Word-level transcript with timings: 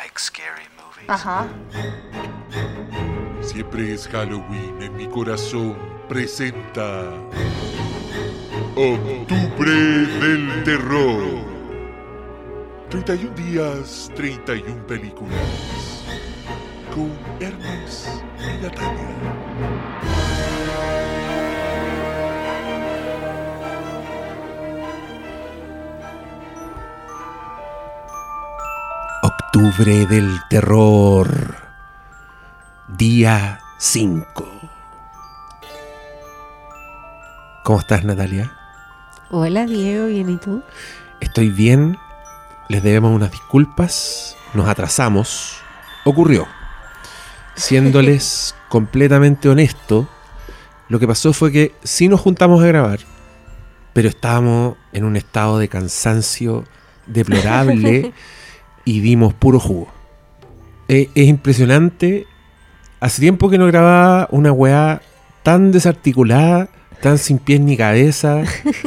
like 0.00 0.18
scary 0.18 0.68
movies? 0.76 1.08
Ajá. 1.08 1.48
Siempre 3.40 3.94
es 3.94 4.06
Halloween 4.08 4.82
en 4.82 4.96
mi 4.96 5.06
corazón. 5.08 5.76
Presenta. 6.08 7.10
Octubre 8.76 9.70
del 10.20 10.62
Terror. 10.64 11.24
31 12.90 13.34
días, 13.34 14.10
31 14.14 14.86
películas. 14.86 16.04
Con 16.94 17.10
Hermes 17.40 18.22
y 18.38 18.62
Natalia. 18.62 19.37
Octubre 29.58 30.06
del 30.06 30.38
Terror. 30.48 31.56
Día 32.86 33.58
5. 33.78 34.48
¿Cómo 37.64 37.80
estás, 37.80 38.04
Natalia? 38.04 38.52
Hola 39.30 39.66
Diego, 39.66 40.06
¿bien 40.06 40.30
y 40.30 40.36
tú? 40.36 40.62
Estoy 41.18 41.48
bien. 41.48 41.98
Les 42.68 42.84
debemos 42.84 43.12
unas 43.12 43.32
disculpas. 43.32 44.36
Nos 44.54 44.68
atrasamos. 44.68 45.56
Ocurrió. 46.04 46.46
Siéndoles 47.56 48.54
completamente 48.68 49.48
honesto, 49.48 50.08
lo 50.88 51.00
que 51.00 51.08
pasó 51.08 51.32
fue 51.32 51.50
que 51.50 51.74
sí 51.82 52.06
nos 52.06 52.20
juntamos 52.20 52.62
a 52.62 52.66
grabar, 52.68 53.00
pero 53.92 54.08
estábamos 54.08 54.76
en 54.92 55.04
un 55.04 55.16
estado 55.16 55.58
de 55.58 55.68
cansancio 55.68 56.64
deplorable 57.08 58.12
y 58.90 59.00
dimos 59.00 59.34
puro 59.34 59.60
jugo. 59.60 59.88
Eh, 60.88 61.08
es 61.14 61.28
impresionante. 61.28 62.26
Hace 63.00 63.20
tiempo 63.20 63.50
que 63.50 63.58
no 63.58 63.66
grababa 63.66 64.28
una 64.30 64.50
weá 64.52 65.02
tan 65.42 65.70
desarticulada, 65.72 66.68
tan 67.02 67.18
sin 67.18 67.38
pies 67.38 67.60
ni 67.60 67.76
cabeza, 67.76 68.42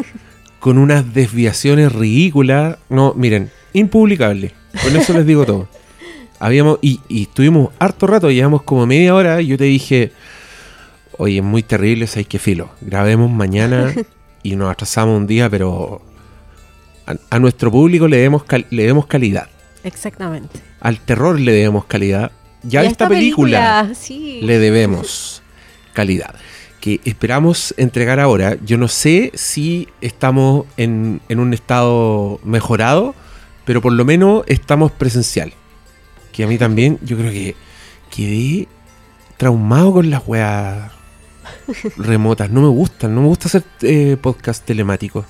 con 0.60 0.78
unas 0.78 1.14
desviaciones 1.14 1.92
ridículas. 1.94 2.78
No, 2.90 3.14
miren, 3.16 3.52
impublicable. 3.74 4.54
Con 4.84 4.96
eso 4.96 5.14
les 5.14 5.26
digo 5.26 5.46
todo. 5.46 5.68
Habíamos, 6.40 6.80
y, 6.82 7.00
y 7.08 7.24
estuvimos 7.24 7.70
harto 7.78 8.08
rato, 8.08 8.32
llevamos 8.32 8.64
como 8.64 8.86
media 8.88 9.14
hora, 9.14 9.42
y 9.42 9.48
yo 9.48 9.58
te 9.58 9.66
dije, 9.66 10.12
oye, 11.18 11.38
es 11.38 11.44
muy 11.44 11.62
terrible, 11.62 12.08
hay 12.16 12.26
que 12.26 12.40
filo. 12.40 12.70
Grabemos 12.82 13.30
mañana 13.30 13.94
y 14.44 14.56
nos 14.56 14.72
atrasamos 14.72 15.16
un 15.18 15.28
día, 15.28 15.50
pero 15.52 16.02
a, 17.06 17.14
a 17.30 17.40
nuestro 17.40 17.70
público 17.72 18.08
le 18.08 18.18
demos, 18.18 18.44
cal- 18.44 18.66
le 18.72 18.84
demos 18.88 19.06
calidad. 19.06 19.50
Exactamente. 19.84 20.60
Al 20.80 21.00
terror 21.00 21.40
le 21.40 21.52
debemos 21.52 21.86
calidad. 21.86 22.32
Ya 22.64 22.82
a 22.82 22.84
esta 22.84 23.08
película, 23.08 23.92
sí. 23.96 24.42
le 24.44 24.60
debemos 24.60 25.42
calidad. 25.94 26.36
Que 26.80 27.00
esperamos 27.06 27.74
entregar 27.78 28.20
ahora. 28.20 28.58
Yo 28.64 28.78
no 28.78 28.88
sé 28.88 29.32
si 29.34 29.88
estamos 30.02 30.66
en, 30.78 31.22
en 31.30 31.40
un 31.40 31.54
estado 31.54 32.40
mejorado, 32.44 33.16
pero 33.66 33.82
por 33.82 33.94
lo 33.94 34.06
menos 34.06 34.44
estamos 34.48 34.92
presencial. 34.92 35.54
Que 36.32 36.44
a 36.44 36.48
mí 36.48 36.58
también, 36.58 37.00
yo 37.02 37.18
creo 37.18 37.32
que 37.32 37.56
quedé 38.10 38.68
traumado 39.38 39.94
con 39.94 40.10
las 40.10 40.22
weas 40.28 40.92
remotas. 41.98 42.50
No 42.50 42.62
me 42.62 42.68
gustan, 42.68 43.16
no 43.16 43.22
me 43.22 43.28
gusta 43.28 43.48
hacer 43.48 43.64
eh, 43.82 44.18
podcast 44.22 44.64
telemáticos. 44.64 45.26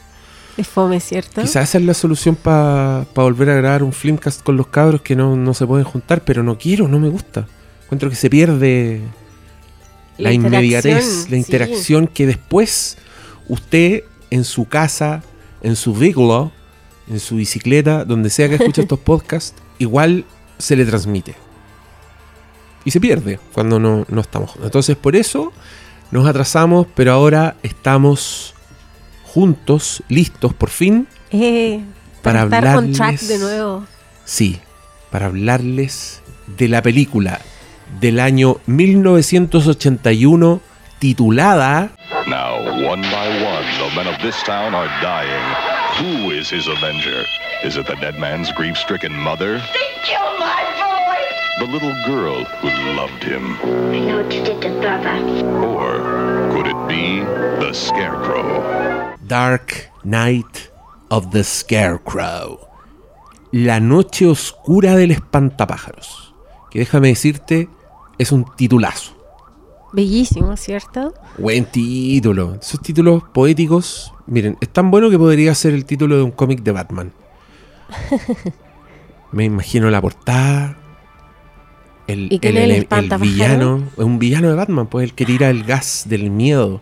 Es 0.61 0.67
fome, 0.67 0.99
¿cierto? 0.99 1.41
Quizás 1.41 1.69
esa 1.69 1.79
es 1.79 1.85
la 1.85 1.95
solución 1.95 2.35
para 2.35 3.07
volver 3.15 3.49
a 3.49 3.55
grabar 3.55 3.81
un 3.81 3.91
filmcast 3.91 4.43
con 4.43 4.57
los 4.57 4.67
cabros 4.67 5.01
que 5.01 5.15
no, 5.15 5.35
no 5.35 5.55
se 5.55 5.65
pueden 5.65 5.85
juntar, 5.85 6.23
pero 6.23 6.43
no 6.43 6.59
quiero, 6.59 6.87
no 6.87 6.99
me 6.99 7.09
gusta. 7.09 7.47
Encuentro 7.85 8.11
que 8.11 8.15
se 8.15 8.29
pierde 8.29 9.01
la, 10.19 10.31
inmediatez, 10.31 10.85
interacción, 10.85 11.23
la 11.23 11.29
sí. 11.29 11.35
interacción 11.35 12.07
que 12.07 12.27
después 12.27 12.99
usted 13.47 14.03
en 14.29 14.44
su 14.44 14.66
casa, 14.66 15.23
en 15.63 15.75
su 15.75 15.95
vehículo, 15.95 16.51
en 17.09 17.19
su 17.19 17.38
bicicleta, 17.38 18.05
donde 18.05 18.29
sea 18.29 18.47
que 18.47 18.53
escuche 18.53 18.81
estos 18.83 19.00
podcasts, 19.00 19.55
igual 19.79 20.25
se 20.59 20.75
le 20.75 20.85
transmite. 20.85 21.33
Y 22.85 22.91
se 22.91 23.01
pierde 23.01 23.39
cuando 23.51 23.79
no, 23.79 24.05
no 24.07 24.21
estamos 24.21 24.51
juntos. 24.51 24.67
Entonces 24.67 24.95
por 24.95 25.16
eso 25.16 25.53
nos 26.11 26.27
atrasamos, 26.27 26.85
pero 26.94 27.13
ahora 27.13 27.55
estamos 27.63 28.53
juntos, 29.34 30.03
listos 30.09 30.53
por 30.53 30.69
fin 30.69 31.08
Eh, 31.31 31.80
para 32.22 32.47
para, 32.50 32.68
estar 32.69 32.78
on 32.78 32.92
track 32.92 33.14
hablarles- 33.16 33.28
de 33.28 33.38
nuevo. 33.40 33.86
Sí, 34.25 34.59
para 35.09 35.28
hablarles 35.28 36.22
de 36.58 36.68
la 36.68 36.81
película 36.81 37.40
del 38.00 38.19
año 38.19 38.58
1981 38.66 40.62
titulada 41.00 41.92
Now, 42.28 42.59
one 42.88 43.02
by 43.02 43.28
one, 43.44 43.66
the 43.80 43.96
men 43.96 44.08
of 44.08 44.22
this 44.22 44.36
town 44.44 44.75
are 44.75 44.88
dying. 45.02 45.44
Who 46.00 46.31
is 46.31 46.50
his 46.52 46.68
avenger? 46.68 47.25
Is 47.63 47.78
it 47.78 47.88
the 47.88 47.96
dead 47.96 48.19
man's 48.19 48.52
grief 48.53 48.78
stricken 48.78 49.12
mother? 49.13 49.58
They 49.58 49.90
killed 50.06 50.38
my 50.40 50.62
boy! 50.78 51.66
The 51.66 51.72
little 51.72 51.96
girl 52.06 52.44
who 52.62 52.69
loved 52.96 53.24
him? 53.24 53.58
I 53.92 54.00
know 54.00 54.18
what 54.22 54.31
you 54.34 54.44
did 54.44 54.62
to 54.62 54.69
Baba. 54.81 55.19
Or 55.66 56.20
could 56.61 56.69
it 56.69 56.88
be 56.88 57.22
the 57.59 57.73
scarecrow? 57.73 59.16
Dark 59.27 59.89
Night 60.03 60.69
of 61.09 61.31
the 61.31 61.44
Scarecrow. 61.44 62.59
La 63.51 63.79
noche 63.79 64.27
oscura 64.27 64.95
del 64.95 65.11
espantapájaros. 65.11 66.35
Que 66.69 66.79
déjame 66.79 67.09
decirte, 67.09 67.67
es 68.17 68.31
un 68.31 68.45
titulazo. 68.55 69.13
Bellísimo, 69.94 70.55
¿cierto? 70.55 71.13
Buen 71.38 71.66
título. 71.66 72.55
Esos 72.61 72.79
títulos 72.81 73.23
poéticos, 73.33 74.13
miren, 74.27 74.57
es 74.61 74.69
tan 74.69 74.91
bueno 74.91 75.09
que 75.09 75.17
podría 75.17 75.55
ser 75.55 75.73
el 75.73 75.85
título 75.85 76.17
de 76.17 76.23
un 76.23 76.31
cómic 76.31 76.61
de 76.61 76.71
Batman. 76.71 77.13
Me 79.31 79.45
imagino 79.45 79.89
la 79.89 80.01
portada. 80.01 80.81
El, 82.11 82.27
¿Y 82.31 82.39
el- 82.47 82.88
villano. 83.19 83.83
Un 83.97 84.19
villano 84.19 84.49
de 84.49 84.55
Batman, 84.55 84.88
pues 84.88 85.03
el 85.05 85.13
que 85.13 85.25
tira 85.25 85.49
el 85.49 85.63
gas 85.63 86.05
del 86.07 86.29
miedo. 86.31 86.81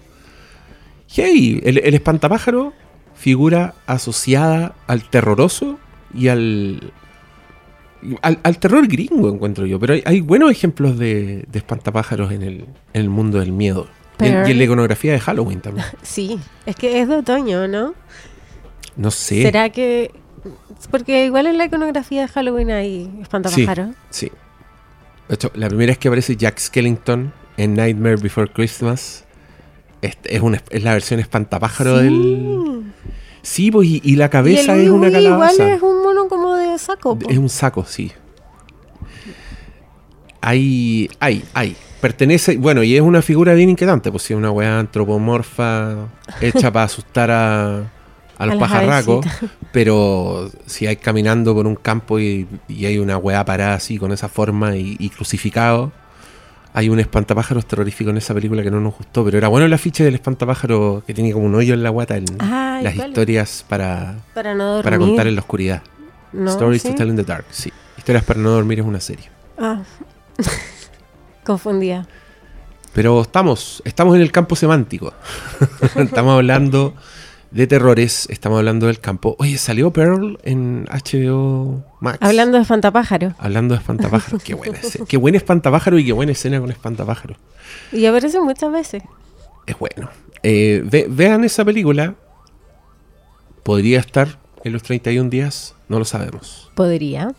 Hey, 1.08 1.62
el, 1.64 1.80
el 1.80 1.94
espantapájaro 1.94 2.74
figura 3.16 3.74
asociada 3.88 4.76
al 4.88 5.04
terroroso 5.10 5.78
y 6.14 6.28
al, 6.30 6.94
al, 8.22 8.40
al 8.44 8.58
terror 8.60 8.88
gringo, 8.88 9.30
encuentro 9.30 9.66
yo. 9.66 9.80
Pero 9.80 9.94
hay, 9.96 10.04
hay 10.06 10.22
buenos 10.22 10.52
ejemplos 10.52 10.98
de, 10.98 11.46
de 11.52 11.60
espantapájaros 11.60 12.32
en 12.32 12.44
el, 12.44 12.56
en 12.94 13.02
el 13.02 13.10
mundo 13.10 13.40
del 13.40 13.52
miedo. 13.52 13.88
Pero- 14.18 14.48
y 14.48 14.52
en 14.52 14.58
la 14.58 14.64
iconografía 14.66 15.14
de 15.14 15.20
Halloween 15.20 15.62
también. 15.62 15.86
Sí, 16.02 16.40
es 16.66 16.76
que 16.76 17.02
es 17.02 17.08
de 17.08 17.18
otoño, 17.18 17.68
¿no? 17.68 17.94
No 18.96 19.12
sé. 19.12 19.42
¿Será 19.44 19.70
que...? 19.70 20.12
Porque 20.92 21.26
igual 21.26 21.48
en 21.48 21.58
la 21.58 21.66
iconografía 21.66 22.22
de 22.22 22.28
Halloween 22.30 22.72
hay 22.72 23.12
espantapájaros. 23.22 23.90
Sí. 24.10 24.32
De 25.30 25.36
hecho, 25.36 25.52
la 25.54 25.68
primera 25.68 25.92
vez 25.92 25.98
que 26.00 26.08
aparece 26.10 26.36
Jack 26.36 26.60
Skellington 26.60 27.32
en 27.56 27.76
Nightmare 27.76 28.18
Before 28.18 28.52
Christmas 28.52 29.26
es, 30.02 30.18
es, 30.26 30.42
una, 30.42 30.62
es 30.70 30.84
la 30.84 30.94
versión 30.94 31.20
espantapájaro 31.20 31.98
del. 31.98 32.84
Sí, 33.42 33.72
pues, 33.72 33.88
y, 33.88 34.02
y 34.04 34.16
la 34.16 34.26
Y 34.26 34.30
cabeza 34.30 34.74
el 34.76 34.82
es 34.82 34.90
una 34.90 35.12
calabaza. 35.12 35.54
igual 35.54 35.70
es 35.78 35.82
un 35.82 36.04
mono 36.04 36.28
como 36.28 36.56
de 36.56 36.78
saco. 36.78 37.18
po. 37.18 37.30
Es 37.30 37.38
un 37.38 37.50
saco, 37.50 37.86
sí. 37.86 38.12
Hay, 40.42 41.10
hay, 41.20 41.44
hay. 41.54 41.76
Pertenece, 42.02 42.58
bueno, 42.58 42.82
y 42.82 42.96
es 42.96 43.02
una 43.02 43.22
figura 43.22 43.54
bien 43.54 43.70
inquietante, 43.70 44.10
pues 44.10 44.24
sí, 44.24 44.34
una 44.34 44.52
weá 44.52 44.80
antropomorfa 44.80 46.08
hecha 46.42 46.72
para 46.74 46.86
asustar 46.86 47.30
a, 47.30 47.92
a 48.40 48.46
los 48.48 48.56
A 48.56 48.60
pajarracos. 48.60 49.26
Pero 49.72 50.50
si 50.66 50.88
hay 50.88 50.96
caminando 50.96 51.54
por 51.54 51.68
un 51.68 51.76
campo 51.76 52.20
y, 52.20 52.48
y 52.68 52.86
hay 52.86 52.98
una 52.98 53.18
weá 53.18 53.46
parada 53.46 53.76
así 53.76 53.98
con 53.98 54.12
esa 54.12 54.30
forma 54.30 54.76
y, 54.76 54.96
y 54.98 55.10
crucificado, 55.10 55.92
hay 56.74 56.90
un 56.90 57.00
espantapájaros 57.00 57.66
terrorífico 57.66 58.10
en 58.10 58.18
esa 58.18 58.34
película 58.34 58.64
que 58.64 58.72
no 58.72 58.80
nos 58.80 58.96
gustó, 58.96 59.26
pero 59.26 59.38
era 59.38 59.48
bueno 59.48 59.66
el 59.66 59.74
afiche 59.74 60.04
del 60.04 60.16
espantapájaro 60.16 61.04
que 61.06 61.14
tiene 61.14 61.34
como 61.34 61.46
un 61.46 61.56
hoyo 61.56 61.74
en 61.74 61.84
la 61.84 61.90
guata 61.90 62.16
en 62.18 62.26
Ay, 62.40 62.84
las 62.84 62.96
¿cuál? 62.96 63.10
historias 63.10 63.66
para, 63.68 64.16
Para 64.34 64.56
no 64.56 64.82
para 64.84 64.98
contar 64.98 65.28
en 65.28 65.36
la 65.36 65.42
oscuridad. 65.42 65.82
No, 66.32 66.52
Stories 66.52 66.84
¿sí? 66.84 66.90
to 66.90 66.96
Tell 66.96 67.10
in 67.10 67.16
the 67.16 67.24
Dark, 67.24 67.46
sí. 67.50 67.72
Historias 67.98 68.24
para 68.24 68.40
no 68.40 68.52
dormir 68.52 68.80
es 68.80 68.86
una 68.86 69.00
serie. 69.00 69.30
Ah. 69.58 69.82
Confundida. 71.44 72.08
Pero 72.94 73.22
estamos, 73.22 73.82
estamos 73.84 74.16
en 74.16 74.22
el 74.22 74.32
campo 74.32 74.56
semántico. 74.56 75.14
estamos 75.96 76.36
hablando 76.36 76.94
de 77.52 77.66
terrores, 77.68 78.28
estamos 78.30 78.60
hablando 78.60 78.88
del 78.88 79.00
campo. 79.00 79.36
Oye, 79.40 79.58
salió 79.58 79.92
Pearl 79.92 80.38
en 80.44 80.86
HBO 80.86 81.84
Max. 82.00 82.20
Hablando 82.22 82.58
de 82.58 82.62
espantapájaros. 82.64 83.34
Hablando 83.40 83.74
de 83.74 83.80
espantapájaros. 83.80 84.44
qué 84.44 84.54
buena. 84.54 84.78
Qué 85.08 85.18
buen 85.18 85.36
espantapájaro 85.36 85.98
y 85.98 86.06
qué 86.06 86.12
buena 86.14 86.32
escena 86.34 86.60
con 86.60 86.70
espantapájaros. 86.70 87.38
Y 87.92 88.06
aparece 88.06 88.40
muchas 88.40 88.72
veces. 88.72 89.04
Es 89.66 89.78
bueno. 89.80 90.10
Eh, 90.44 90.84
ve- 90.86 91.08
vean 91.10 91.44
esa 91.44 91.66
película. 91.66 92.16
Podría 93.64 94.00
estar 94.00 94.40
en 94.64 94.74
los 94.74 94.84
31 94.84 95.30
días, 95.30 95.76
no 95.88 96.00
lo 96.00 96.06
sabemos. 96.06 96.72
Podría. 96.76 97.34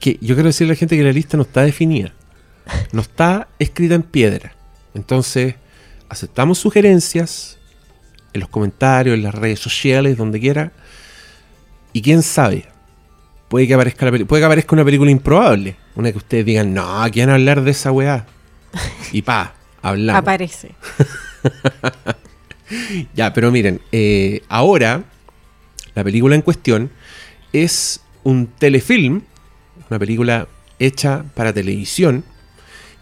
que 0.00 0.18
yo 0.20 0.34
quiero 0.34 0.48
decirle 0.48 0.72
a 0.72 0.74
la 0.74 0.78
gente 0.78 0.96
que 0.96 1.02
la 1.02 1.12
lista 1.12 1.36
no 1.36 1.42
está 1.42 1.62
definida. 1.62 2.12
No 2.92 3.00
está 3.00 3.48
escrita 3.58 3.94
en 3.94 4.02
piedra. 4.02 4.54
Entonces, 4.94 5.54
aceptamos 6.08 6.58
sugerencias 6.58 7.58
en 8.32 8.40
los 8.40 8.48
comentarios, 8.48 9.14
en 9.14 9.22
las 9.22 9.34
redes 9.34 9.60
sociales, 9.60 10.16
donde 10.16 10.40
quiera. 10.40 10.72
Y 11.92 12.02
quién 12.02 12.22
sabe, 12.22 12.66
puede 13.48 13.66
que 13.66 13.74
aparezca, 13.74 14.06
la 14.06 14.26
puede 14.26 14.40
que 14.40 14.46
aparezca 14.46 14.74
una 14.74 14.84
película 14.84 15.10
improbable. 15.10 15.76
Una 15.94 16.12
que 16.12 16.18
ustedes 16.18 16.44
digan, 16.44 16.74
no, 16.74 17.04
¿quieren 17.10 17.34
hablar 17.34 17.62
de 17.62 17.70
esa 17.70 17.92
weá? 17.92 18.26
Y 19.12 19.22
pa, 19.22 19.54
hablamos. 19.82 20.20
Aparece. 20.20 20.72
Ya, 23.14 23.32
pero 23.32 23.52
miren, 23.52 23.80
eh, 23.92 24.42
ahora 24.48 25.04
la 25.94 26.04
película 26.04 26.34
en 26.34 26.42
cuestión 26.42 26.90
es 27.52 28.00
un 28.24 28.48
telefilm, 28.48 29.22
una 29.88 29.98
película 29.98 30.48
hecha 30.78 31.24
para 31.34 31.52
televisión, 31.52 32.24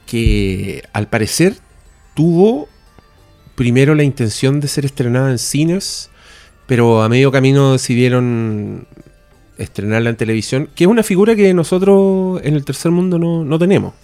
que 0.06 0.82
al 0.92 1.08
parecer 1.08 1.56
tuvo 2.14 2.68
primero 3.54 3.94
la 3.94 4.02
intención 4.02 4.60
de 4.60 4.68
ser 4.68 4.84
estrenada 4.84 5.30
en 5.30 5.38
cines, 5.38 6.10
pero 6.66 7.02
a 7.02 7.08
medio 7.08 7.30
camino 7.32 7.72
decidieron 7.72 8.86
estrenarla 9.58 10.10
en 10.10 10.16
televisión, 10.16 10.68
que 10.74 10.84
es 10.84 10.88
una 10.88 11.02
figura 11.02 11.36
que 11.36 11.54
nosotros 11.54 12.40
en 12.42 12.54
el 12.54 12.64
tercer 12.64 12.90
mundo 12.90 13.18
no, 13.18 13.44
no 13.44 13.58
tenemos. 13.58 13.94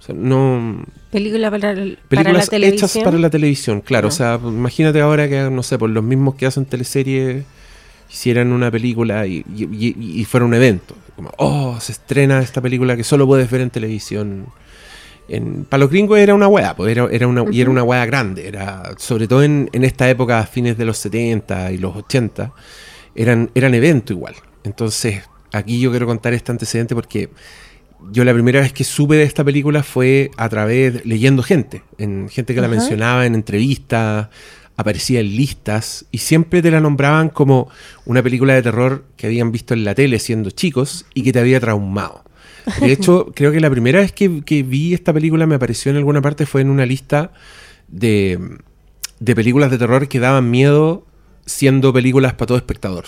O 0.00 0.02
sea, 0.06 0.14
no, 0.14 0.84
Película 1.10 1.50
para, 1.50 1.70
el- 1.72 1.98
para 2.08 2.22
la 2.22 2.24
películas 2.24 2.50
televisión. 2.50 2.88
hechas 2.90 3.02
para 3.04 3.18
la 3.18 3.30
televisión, 3.30 3.80
claro. 3.80 4.08
Ah. 4.08 4.10
O 4.10 4.12
sea, 4.12 4.40
imagínate 4.42 5.00
ahora 5.00 5.28
que, 5.28 5.48
no 5.50 5.62
sé, 5.62 5.78
por 5.78 5.90
los 5.90 6.04
mismos 6.04 6.34
que 6.34 6.46
hacen 6.46 6.64
teleseries 6.66 7.44
hicieran 8.10 8.52
una 8.52 8.70
película 8.70 9.26
y, 9.26 9.44
y- 9.56 9.64
y- 9.64 10.20
y 10.20 10.24
fuera 10.26 10.46
un 10.46 10.54
evento. 10.54 10.94
Como, 11.16 11.32
oh, 11.38 11.78
se 11.80 11.92
estrena 11.92 12.40
esta 12.40 12.60
película 12.60 12.94
que 12.96 13.02
solo 13.04 13.26
puedes 13.26 13.50
ver 13.50 13.62
en 13.62 13.70
televisión. 13.70 14.46
En, 15.28 15.64
para 15.64 15.80
los 15.80 15.90
gringos 15.90 16.18
era 16.18 16.34
una 16.34 16.48
weá, 16.48 16.76
pues 16.76 16.92
era, 16.92 17.08
era 17.10 17.26
una, 17.26 17.44
y 17.50 17.60
era 17.60 17.70
una 17.70 17.82
weá 17.82 18.06
grande. 18.06 18.46
Era, 18.46 18.92
sobre 18.98 19.26
todo 19.26 19.42
en, 19.42 19.68
en 19.72 19.84
esta 19.84 20.08
época, 20.08 20.38
a 20.38 20.46
fines 20.46 20.78
de 20.78 20.84
los 20.84 20.98
70 20.98 21.72
y 21.72 21.78
los 21.78 21.96
80, 21.96 22.52
eran, 23.14 23.50
eran 23.54 23.74
evento 23.74 24.12
igual. 24.12 24.34
Entonces, 24.64 25.22
aquí 25.52 25.80
yo 25.80 25.90
quiero 25.90 26.06
contar 26.06 26.34
este 26.34 26.52
antecedente 26.52 26.94
porque 26.94 27.30
yo 28.12 28.24
la 28.24 28.32
primera 28.32 28.60
vez 28.60 28.72
que 28.72 28.84
supe 28.84 29.16
de 29.16 29.24
esta 29.24 29.44
película 29.44 29.82
fue 29.82 30.30
a 30.36 30.48
través, 30.48 31.04
leyendo 31.04 31.42
gente, 31.42 31.82
en 31.98 32.28
gente 32.28 32.54
que 32.54 32.60
la 32.60 32.68
mencionaba 32.68 33.26
en 33.26 33.34
entrevistas, 33.34 34.28
aparecía 34.76 35.20
en 35.20 35.34
listas 35.34 36.04
y 36.10 36.18
siempre 36.18 36.62
te 36.62 36.70
la 36.70 36.80
nombraban 36.80 37.30
como 37.30 37.68
una 38.04 38.22
película 38.22 38.54
de 38.54 38.62
terror 38.62 39.04
que 39.16 39.26
habían 39.26 39.50
visto 39.50 39.74
en 39.74 39.84
la 39.84 39.94
tele 39.94 40.18
siendo 40.18 40.50
chicos 40.50 41.06
y 41.14 41.22
que 41.22 41.32
te 41.32 41.40
había 41.40 41.60
traumado. 41.60 42.25
De 42.80 42.92
hecho, 42.92 43.32
creo 43.34 43.52
que 43.52 43.60
la 43.60 43.70
primera 43.70 44.00
vez 44.00 44.12
que, 44.12 44.42
que 44.44 44.62
vi 44.62 44.92
esta 44.94 45.12
película 45.12 45.46
me 45.46 45.54
apareció 45.54 45.90
en 45.90 45.96
alguna 45.98 46.20
parte 46.20 46.46
fue 46.46 46.60
en 46.62 46.70
una 46.70 46.84
lista 46.86 47.32
de, 47.88 48.58
de 49.20 49.34
películas 49.36 49.70
de 49.70 49.78
terror 49.78 50.08
que 50.08 50.18
daban 50.20 50.50
miedo 50.50 51.04
siendo 51.44 51.92
películas 51.92 52.32
para 52.34 52.46
todo 52.46 52.58
espectador. 52.58 53.04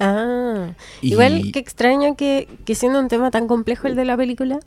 Ah, 0.00 0.72
Y- 1.00 1.12
igual 1.12 1.50
que 1.52 1.58
extraño 1.60 2.16
que, 2.16 2.48
que 2.64 2.74
siendo 2.74 2.98
un 3.00 3.08
tema 3.08 3.30
tan 3.30 3.46
complejo 3.46 3.86
el 3.86 3.94
de 3.96 4.04
la 4.04 4.16
película 4.16 4.58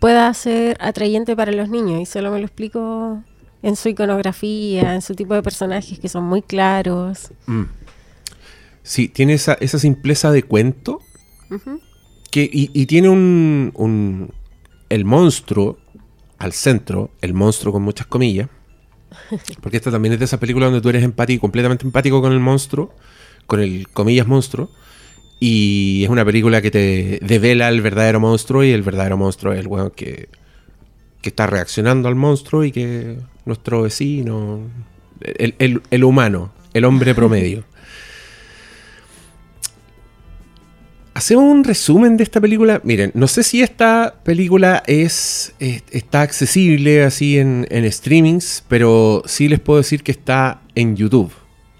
pueda 0.00 0.32
ser 0.34 0.76
atrayente 0.80 1.36
para 1.36 1.52
los 1.52 1.68
niños 1.68 2.00
y 2.00 2.06
solo 2.06 2.30
me 2.32 2.38
lo 2.40 2.46
explico 2.46 3.22
en 3.62 3.76
su 3.76 3.88
iconografía, 3.88 4.94
en 4.94 5.02
su 5.02 5.14
tipo 5.14 5.34
de 5.34 5.42
personajes 5.42 5.98
que 6.00 6.08
son 6.08 6.24
muy 6.24 6.42
claros. 6.42 7.30
Mm. 7.46 7.62
Sí, 8.82 9.06
tiene 9.08 9.34
esa, 9.34 9.54
esa 9.60 9.78
simpleza 9.78 10.32
de 10.32 10.42
cuento. 10.42 11.00
Que, 12.32 12.42
y, 12.52 12.70
y 12.74 12.86
tiene 12.86 13.08
un, 13.08 13.70
un- 13.76 14.32
El 14.88 15.04
monstruo 15.04 15.78
al 16.38 16.52
centro, 16.52 17.10
el 17.20 17.34
monstruo 17.34 17.72
con 17.72 17.82
muchas 17.82 18.08
comillas. 18.08 18.48
Porque 19.60 19.76
esta 19.76 19.90
también 19.92 20.14
es 20.14 20.18
de 20.18 20.24
esas 20.24 20.40
películas 20.40 20.68
donde 20.68 20.80
tú 20.82 20.88
eres 20.88 21.04
empático, 21.04 21.40
completamente 21.42 21.84
empático 21.86 22.20
con 22.20 22.32
el 22.32 22.40
monstruo, 22.40 22.92
con 23.46 23.60
el 23.60 23.86
comillas 23.88 24.26
monstruo. 24.26 24.70
Y 25.38 26.02
es 26.04 26.10
una 26.10 26.24
película 26.24 26.62
que 26.62 26.70
te 26.70 27.18
devela 27.22 27.68
el 27.68 27.80
verdadero 27.82 28.20
monstruo 28.20 28.64
y 28.64 28.70
el 28.70 28.82
verdadero 28.82 29.16
monstruo 29.16 29.52
es 29.52 29.60
el 29.60 29.66
weón 29.66 29.90
que, 29.90 30.28
que 31.20 31.28
está 31.30 31.46
reaccionando 31.46 32.08
al 32.08 32.14
monstruo 32.14 32.64
y 32.64 32.72
que 32.72 33.18
nuestro 33.44 33.82
vecino, 33.82 34.60
el, 35.20 35.54
el- 35.58 35.82
el 35.90 36.04
humano, 36.04 36.52
el 36.74 36.84
hombre 36.84 37.14
promedio. 37.20 37.64
Hacemos 41.14 41.44
un 41.44 41.62
resumen 41.64 42.16
de 42.16 42.24
esta 42.24 42.40
película. 42.40 42.80
Miren, 42.84 43.10
no 43.14 43.28
sé 43.28 43.42
si 43.42 43.60
esta 43.62 44.14
película 44.24 44.82
es, 44.86 45.52
es- 45.58 45.82
está 45.90 46.22
accesible 46.22 47.04
así 47.04 47.38
en, 47.38 47.66
en 47.70 47.90
streamings, 47.92 48.64
pero 48.68 49.22
sí 49.26 49.48
les 49.48 49.60
puedo 49.60 49.78
decir 49.78 50.02
que 50.02 50.12
está 50.12 50.62
en 50.74 50.96
YouTube, 50.96 51.30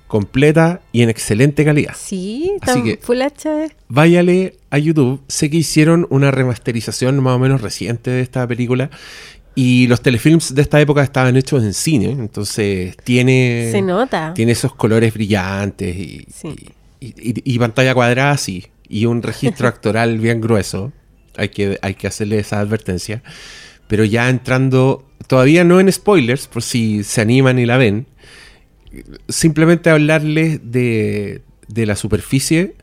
completa 0.07 0.83
y 0.93 1.01
en 1.01 1.09
excelente 1.09 1.65
calidad. 1.65 1.95
Sí, 1.97 2.53
Así 2.61 2.83
que- 2.83 2.99
Full 3.01 3.23
HD. 3.23 3.73
Váyale 3.89 4.57
a 4.71 4.77
YouTube. 4.79 5.23
Sé 5.29 5.49
que 5.49 5.57
hicieron 5.57 6.07
una 6.11 6.31
remasterización 6.31 7.19
más 7.23 7.37
o 7.37 7.39
menos 7.39 7.63
reciente 7.63 8.11
de 8.11 8.21
esta 8.21 8.47
película. 8.47 8.91
Y 9.55 9.87
los 9.87 10.01
telefilms 10.03 10.55
de 10.55 10.63
esta 10.63 10.81
época 10.81 11.03
estaban 11.03 11.37
hechos 11.37 11.63
en 11.63 11.73
cine. 11.75 12.11
Entonces 12.11 12.97
tiene, 13.05 13.69
Se 13.73 13.81
nota. 13.83 14.33
tiene 14.35 14.53
esos 14.53 14.75
colores 14.75 15.13
brillantes 15.15 15.97
y, 15.97 16.27
Sí. 16.35 16.55
y, 17.01 17.07
y- 17.07 17.43
y 17.55 17.59
pantalla 17.59 17.95
cuadrada, 17.95 18.37
sí. 18.37 18.67
Y 18.93 19.07
un 19.07 19.23
registro 19.23 19.67
actoral 19.73 20.19
bien 20.19 20.41
grueso. 20.41 20.93
Hay 21.37 21.49
que, 21.49 21.79
hay 21.81 21.95
que 21.95 22.07
hacerle 22.07 22.39
esa 22.39 22.61
advertencia. 22.61 23.23
Pero 23.89 24.05
ya 24.05 24.29
entrando, 24.29 25.09
todavía 25.27 25.65
no 25.65 25.81
en 25.81 25.91
spoilers, 25.91 26.47
por 26.47 26.63
si 26.63 27.03
se 27.03 27.23
animan 27.23 27.59
y 27.59 27.65
la 27.65 27.79
ven. 27.79 28.07
Simplemente 29.29 29.89
hablarles 29.89 30.61
de, 30.63 31.43
de 31.69 31.87
la 31.87 31.97
superficie 31.97 32.77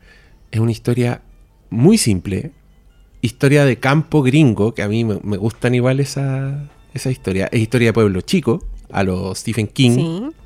es 0.50 0.58
una 0.58 0.72
historia 0.72 1.22
muy 1.70 1.96
simple. 1.96 2.50
Historia 3.22 3.64
de 3.64 3.78
campo 3.78 4.22
gringo, 4.22 4.74
que 4.74 4.82
a 4.82 4.88
mí 4.88 5.04
me, 5.04 5.20
me 5.22 5.36
gustan 5.36 5.76
igual 5.76 6.00
esa, 6.00 6.68
esa 6.92 7.10
historia. 7.10 7.48
Es 7.52 7.60
historia 7.60 7.90
de 7.90 7.92
pueblo 7.92 8.20
chico, 8.22 8.66
a 8.90 9.04
los 9.04 9.38
Stephen 9.38 9.68
King. 9.68 9.94
Sí. 9.94 10.39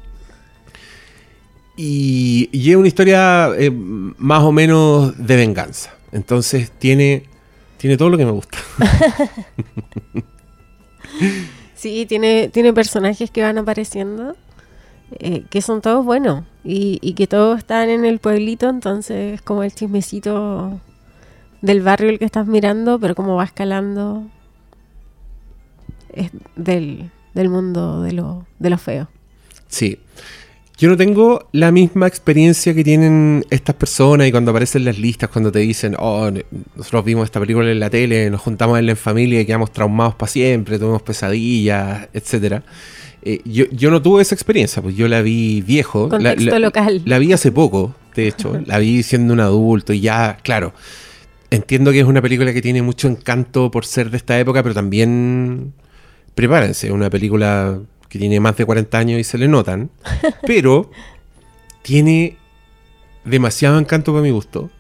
Y, 1.77 2.49
y 2.53 2.71
es 2.71 2.77
una 2.77 2.89
historia 2.89 3.51
eh, 3.57 3.71
más 3.71 4.43
o 4.43 4.53
menos 4.53 5.17
de 5.19 5.37
venganza. 5.37 5.95
Entonces 6.13 6.71
tiene, 6.71 7.25
tiene 7.77 7.97
todo 7.97 8.11
lo 8.11 8.17
que 8.17 8.25
me 8.25 8.33
gusta. 8.33 8.59
Sí, 11.75 12.07
tiene, 12.07 12.49
tiene 12.49 12.73
personajes 12.73 13.31
que 13.31 13.43
van 13.43 13.59
apareciendo, 13.59 14.37
eh, 15.19 15.45
que 15.51 15.61
son 15.61 15.83
todos 15.83 16.03
buenos, 16.03 16.47
y, 16.65 16.99
y 17.03 17.13
que 17.13 17.27
todos 17.27 17.59
están 17.59 17.91
en 17.91 18.07
el 18.07 18.21
pueblito, 18.21 18.71
entonces 18.71 19.35
es 19.35 19.43
como 19.43 19.63
el 19.63 19.75
chismecito 19.75 20.81
del 21.61 21.83
barrio 21.83 22.09
el 22.09 22.19
que 22.19 22.25
estás 22.25 22.47
mirando, 22.47 22.99
pero 22.99 23.15
como 23.15 23.37
va 23.37 23.45
escalando 23.45 24.27
es 26.15 26.31
del, 26.57 27.11
del 27.35 27.49
mundo 27.51 28.01
de 28.01 28.13
lo, 28.13 28.47
de 28.59 28.71
lo 28.71 28.79
feo. 28.79 29.09
Sí. 29.69 29.99
Yo 30.77 30.89
no 30.89 30.97
tengo 30.97 31.49
la 31.53 31.71
misma 31.71 32.09
experiencia 32.09 32.75
que 32.75 32.83
tienen 32.83 33.45
estas 33.51 33.77
personas 33.77 34.27
y 34.27 34.33
cuando 34.33 34.51
aparecen 34.51 34.85
las 34.85 34.99
listas, 34.99 35.31
cuando 35.31 35.53
te 35.53 35.61
dicen, 35.61 35.95
oh, 35.99 36.31
nosotros 36.77 37.05
vimos 37.05 37.25
esta 37.27 37.39
película 37.39 37.71
en 37.71 37.79
la 37.79 37.91
tele, 37.91 38.29
nos 38.29 38.41
juntamos 38.41 38.79
en 38.81 38.97
familia 38.97 39.41
y 39.41 39.47
quedamos 39.47 39.73
traumados 39.73 40.17
para 40.17 40.31
siempre, 40.33 40.79
tuvimos 40.79 41.03
pesadillas, 41.03 42.09
etcétera. 42.13 42.65
Eh, 43.23 43.41
yo, 43.45 43.67
yo 43.71 43.91
no 43.93 44.03
tuve 44.03 44.23
esa 44.23 44.35
experiencia, 44.35 44.83
pues 44.83 44.97
yo 44.97 45.07
la 45.07 45.23
vi 45.23 45.61
viejo. 45.63 46.05
la- 46.11 46.11
Contexto 46.11 46.51
la- 46.51 46.59
local. 46.59 47.03
La 47.05 47.19
vi 47.21 47.33
hace 47.33 47.53
poco, 47.53 47.95
de 48.17 48.27
hecho. 48.29 48.61
la 48.67 48.79
vi 48.79 49.03
siendo 49.05 49.33
un 49.33 49.41
adulto 49.41 49.93
y 49.93 50.01
ya, 50.01 50.39
claro. 50.43 50.73
Entiendo 51.51 51.93
que 51.93 52.01
es 52.01 52.05
una 52.07 52.21
película 52.21 52.53
que 52.53 52.61
tiene 52.61 52.83
mucho 52.83 53.07
encanto 53.07 53.71
por 53.71 53.87
ser 53.87 54.11
de 54.11 54.17
esta 54.17 54.37
época, 54.41 54.61
pero 54.65 54.75
también 54.75 55.73
prepárense, 56.35 56.89
es 56.89 56.93
una 56.93 57.09
película 57.11 57.79
que 58.15 58.21
tiene 58.21 58.39
más 58.39 58.57
de 58.57 58.65
40 58.65 58.97
años 58.97 59.19
y 59.21 59.25
se 59.25 59.37
le 59.39 59.49
notan, 59.49 59.91
pero 60.47 60.89
tiene 61.83 62.37
demasiado 63.25 63.77
encanto 63.77 64.13
para 64.13 64.23
mi 64.23 64.31
gusto. 64.31 64.71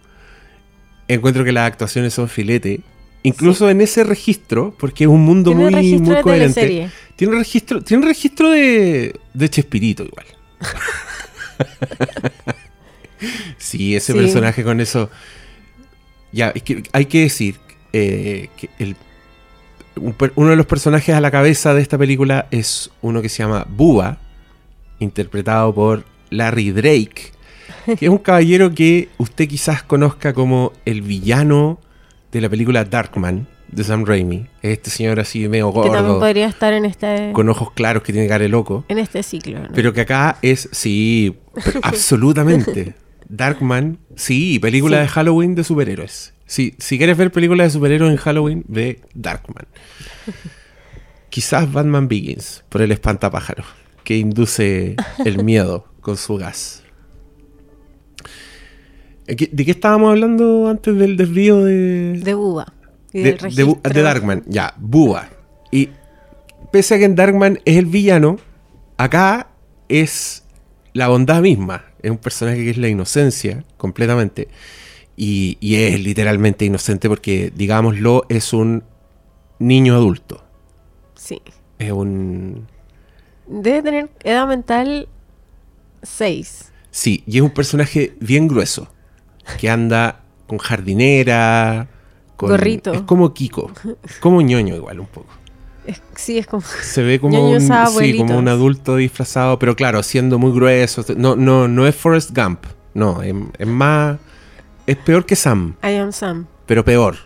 Encuentro 1.09 1.43
que 1.45 1.51
las 1.51 1.67
actuaciones 1.67 2.15
son 2.15 2.29
filete, 2.29 2.81
incluso 3.25 3.69
en 3.69 3.81
ese 3.81 4.05
registro, 4.05 4.73
porque 4.79 5.03
es 5.03 5.11
un 5.11 5.23
mundo 5.23 5.51
Tiene 5.51 5.71
muy, 5.71 5.99
muy 5.99 6.23
coherente. 6.23 6.89
Tiene 7.17 7.33
un 7.33 7.39
registro, 7.41 7.83
tiene 7.83 8.05
un 8.05 8.09
registro 8.09 8.51
de, 8.51 9.19
de 9.35 9.51
Chespirito 9.51 10.05
igual. 10.05 10.27
sí, 13.59 13.97
ese 13.97 14.13
Sí. 14.13 14.19
personaje 14.19 14.63
con 14.63 14.81
eso. 14.81 15.11
Ya, 16.31 16.51
es 16.55 16.63
que 16.63 16.85
hay 16.93 17.07
que 17.07 17.23
decir 17.23 17.57
eh, 17.93 18.49
que 18.57 18.71
el, 18.79 18.95
un 19.97 20.15
uno 20.37 20.51
de 20.51 20.57
los 20.57 20.67
personajes 20.67 21.15
a 21.15 21.21
la 21.21 21.31
cabeza 21.31 21.75
de 21.75 21.83
esta 21.83 21.97
película 21.99 22.47
es 22.51 22.91
uno 23.03 23.23
que 23.23 23.29
se 23.29 23.43
llama 23.43 23.67
Bubba, 23.69 24.19
interpretado 24.99 25.75
por 25.75 26.05
Larry 26.31 26.71
Drake, 26.73 27.33
que 27.87 28.07
es 28.07 28.09
un 28.09 28.19
caballero 28.19 28.75
que 28.75 29.09
usted 29.19 29.49
quizás 29.49 29.83
conozca 29.83 30.33
como 30.33 30.73
el 30.85 31.03
villano 31.03 31.79
de 32.33 32.41
la 32.41 32.49
película 32.49 32.85
Darkman 32.85 33.47
de 33.71 33.85
Sam 33.85 34.05
Raimi. 34.05 34.47
Es 34.63 34.73
este 34.73 34.91
señor 34.91 35.21
así 35.21 35.49
medio 35.49 35.73
Que 35.73 35.81
también 35.81 36.05
gordo, 36.05 36.21
podría 36.21 36.47
estar 36.47 36.73
en 36.73 36.85
este, 36.85 37.33
con 37.33 37.49
ojos 37.49 37.73
claros 37.73 38.03
que 38.03 38.13
tiene 38.13 38.29
cara 38.29 38.43
de 38.43 38.49
loco. 38.49 38.85
en 38.89 38.99
este 38.99 39.23
ciclo. 39.23 39.61
¿no? 39.61 39.69
Pero 39.75 39.93
que 39.93 40.03
acá 40.03 40.39
es, 40.43 40.69
sí, 40.73 41.37
absolutamente. 41.83 42.95
Darkman, 43.29 43.99
sí, 44.17 44.59
película 44.59 44.99
Sí. 44.99 45.03
de 45.03 45.09
Halloween 45.09 45.55
de 45.55 45.65
superhéroes. 45.65 46.34
Sí, 46.47 46.75
si 46.79 46.99
quieres 46.99 47.17
ver 47.17 47.33
películas 47.33 47.69
de 47.69 47.71
superhéroes 47.79 48.13
en 48.13 48.17
Halloween, 48.19 48.65
ve 48.69 49.01
Darkman. 49.15 49.67
Quizás 51.31 51.73
Batman 51.73 52.07
Begins, 52.07 52.65
por 52.69 52.83
el 52.83 52.93
espantapájaro, 52.93 53.65
que 54.05 54.17
induce 54.19 54.97
el 55.25 55.43
miedo 55.45 55.87
con 56.01 56.17
su 56.17 56.37
gas. 56.37 56.83
Eh, 59.27 59.37
¿qué- 59.37 59.49
¿De 59.51 59.65
qué 59.65 59.71
estábamos 59.73 60.11
hablando 60.11 60.69
antes 60.69 60.97
del 60.97 61.17
desvío 61.17 61.65
de, 61.65 62.21
de 62.23 62.35
Buba. 62.35 62.73
y 63.13 63.21
de, 63.21 63.33
de 63.33 63.37
Bu- 63.39 63.43
registro. 63.43 63.93
de 63.93 64.03
Darkman, 64.03 64.43
ya, 64.47 64.75
Búa. 64.79 65.29
Y 65.71 65.89
pese 66.71 66.95
a 66.95 66.99
que 66.99 67.05
en 67.05 67.15
Darkman 67.17 67.59
es 67.65 67.77
el 67.79 67.87
villano, 67.87 68.39
acá 68.97 69.49
es 69.89 70.45
la 70.93 71.09
bondad 71.09 71.41
misma. 71.41 71.85
Es 72.03 72.11
un 72.11 72.19
personaje 72.19 72.59
que 72.65 72.71
es 72.71 72.77
la 72.79 72.89
inocencia, 72.89 73.65
completamente. 73.79 74.49
Y, 75.17 75.59
y 75.61 75.77
es 75.77 76.01
literalmente 76.01 76.65
inocente 76.65 77.09
porque, 77.09 77.53
digámoslo, 77.55 78.27
es 78.29 78.53
un 78.53 78.83
niño 79.59 79.95
adulto. 79.95 80.43
Sí. 81.15 81.41
Es 81.79 81.93
un... 81.93 82.67
Debe 83.47 83.83
tener 83.83 84.11
edad 84.25 84.47
mental 84.47 85.09
6. 86.03 86.73
Sí, 86.91 87.25
y 87.27 87.37
es 87.39 87.43
un 87.43 87.51
personaje 87.51 88.15
bien 88.21 88.49
grueso. 88.49 88.89
Que 89.59 89.69
anda 89.69 90.21
con 90.47 90.59
jardinera. 90.59 91.89
Con, 92.37 92.51
Gorrito. 92.51 92.93
Es 92.93 93.03
como 93.03 93.35
Kiko. 93.35 93.71
Es 94.03 94.19
como 94.19 94.41
ñoño 94.41 94.75
igual 94.77 95.01
un 95.01 95.07
poco. 95.07 95.29
sí, 96.15 96.39
es 96.39 96.47
como. 96.47 96.63
Se 96.63 97.03
ve 97.03 97.21
como 97.21 97.51
un, 97.51 97.61
sí, 97.61 98.17
como 98.17 98.39
un 98.39 98.49
adulto 98.49 98.97
disfrazado, 98.97 99.59
pero 99.59 99.77
claro, 99.77 100.03
siendo 100.03 100.39
muy 100.39 100.53
grueso. 100.53 101.05
No, 101.17 101.37
no, 101.37 101.69
no 101.69 101.87
es 101.87 101.95
Forrest 101.95 102.31
Gump. 102.37 102.65
No, 102.95 103.23
es, 103.23 103.35
es 103.59 103.67
más. 103.67 104.19
Es 104.87 104.97
peor 104.97 105.25
que 105.27 105.37
Sam, 105.37 105.75
I 105.83 105.97
am 105.97 106.13
Sam. 106.13 106.47
pero 106.67 106.85
peor. 106.85 107.17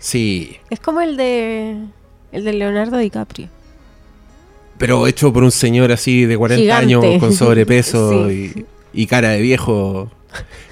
Sí, 0.00 0.56
Es 0.70 0.80
como 0.80 1.00
el 1.00 1.16
de. 1.16 1.76
El 2.32 2.44
de 2.44 2.52
Leonardo 2.54 2.96
DiCaprio. 2.98 3.48
pero 4.78 5.06
hecho 5.06 5.32
por 5.32 5.44
un 5.44 5.52
señor 5.52 5.92
así 5.92 6.24
de 6.24 6.36
40 6.36 6.60
Gigante. 6.62 6.84
años 7.06 7.20
con 7.20 7.32
sobrepeso 7.32 8.28
Sí. 8.28 8.52
y, 8.92 9.02
y 9.02 9.06
cara 9.06 9.30
de 9.30 9.40
viejo. 9.40 10.10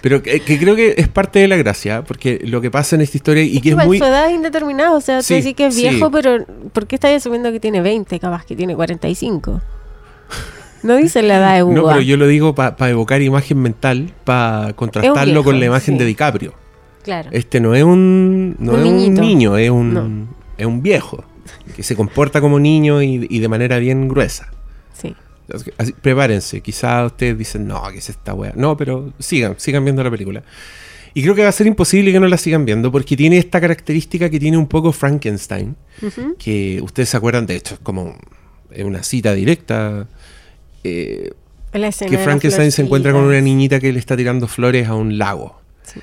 Pero 0.00 0.22
que, 0.24 0.40
que 0.40 0.58
creo 0.58 0.74
que 0.74 0.94
es 0.96 1.06
parte 1.06 1.38
de 1.38 1.46
la 1.46 1.56
gracia, 1.56 2.02
porque 2.02 2.40
lo 2.44 2.60
que 2.60 2.68
pasa 2.72 2.96
en 2.96 3.02
esta 3.02 3.16
historia 3.16 3.44
y 3.44 3.60
que 3.60 3.70
es 3.70 3.76
muy. 3.76 3.98
su 3.98 4.04
edad 4.04 4.26
es 4.28 4.34
indeterminada. 4.34 4.92
O 4.96 5.00
sea, 5.00 5.18
tú 5.18 5.24
Sí, 5.24 5.34
decís 5.34 5.54
que 5.54 5.66
es 5.66 5.74
sí. 5.76 5.88
viejo, 5.88 6.10
pero 6.10 6.44
¿por 6.72 6.88
qué 6.88 6.96
estás 6.96 7.12
asumiendo 7.14 7.52
que 7.52 7.60
tiene 7.60 7.80
20? 7.80 8.18
Capaz 8.18 8.44
que 8.44 8.56
tiene 8.56 8.74
45. 8.74 9.60
No 10.82 10.96
dice 10.96 11.22
la 11.22 11.36
edad 11.36 11.56
de 11.56 11.62
Buba. 11.62 11.74
No, 11.74 11.86
pero 11.88 12.00
yo 12.00 12.16
lo 12.16 12.26
digo 12.26 12.54
para 12.54 12.90
evocar 12.90 13.22
imagen 13.22 13.58
mental, 13.60 14.12
para 14.24 14.72
contrastarlo 14.74 15.24
viejo, 15.24 15.44
con 15.44 15.60
la 15.60 15.66
imagen 15.66 15.94
sí. 15.94 15.98
de 15.98 16.04
DiCaprio. 16.04 16.54
Claro. 17.02 17.30
Este 17.32 17.60
no 17.60 17.74
es 17.74 17.82
un, 17.82 18.56
no 18.58 18.72
Un 18.74 18.80
es 18.80 18.86
un 18.86 19.14
niño, 19.14 19.56
es 19.56 19.70
un, 19.70 19.94
No. 19.94 20.28
es 20.56 20.66
un 20.66 20.82
viejo 20.82 21.24
que 21.74 21.82
se 21.82 21.96
comporta 21.96 22.40
como 22.40 22.60
niño 22.60 23.02
y, 23.02 23.26
y 23.28 23.38
de 23.40 23.48
manera 23.48 23.78
bien 23.78 24.08
gruesa. 24.08 24.50
Sí. 24.92 25.14
Así 25.52 25.92
que, 25.92 26.00
prepárense, 26.00 26.60
quizás 26.60 27.06
ustedes 27.06 27.36
dicen, 27.36 27.66
no, 27.66 27.82
¿qué 27.90 27.98
es 27.98 28.08
esta 28.08 28.34
wea? 28.34 28.52
No, 28.54 28.76
pero 28.76 29.12
sigan, 29.18 29.54
sigan 29.58 29.84
viendo 29.84 30.02
la 30.04 30.10
película. 30.10 30.42
Y 31.14 31.22
creo 31.22 31.34
que 31.34 31.42
va 31.42 31.48
a 31.48 31.52
ser 31.52 31.66
imposible 31.66 32.10
que 32.12 32.20
no 32.20 32.26
la 32.26 32.38
sigan 32.38 32.64
viendo 32.64 32.90
porque 32.90 33.16
tiene 33.16 33.36
esta 33.36 33.60
característica 33.60 34.30
que 34.30 34.40
tiene 34.40 34.56
un 34.56 34.66
poco 34.66 34.92
Frankenstein, 34.92 35.76
que 36.38 36.80
ustedes 36.82 37.10
se 37.10 37.16
acuerdan, 37.16 37.44
de 37.46 37.56
hecho, 37.56 37.74
es 37.74 37.80
como 37.80 38.16
una 38.78 39.02
cita 39.02 39.34
directa. 39.34 40.06
Eh, 40.84 41.30
que 41.72 42.18
Frankenstein 42.18 42.70
se 42.70 42.82
encuentra 42.82 43.12
con 43.12 43.22
una 43.24 43.40
niñita 43.40 43.80
que 43.80 43.92
le 43.92 43.98
está 43.98 44.16
tirando 44.16 44.46
flores 44.46 44.88
a 44.88 44.94
un 44.94 45.16
lago. 45.16 45.60
Sí. 45.82 46.00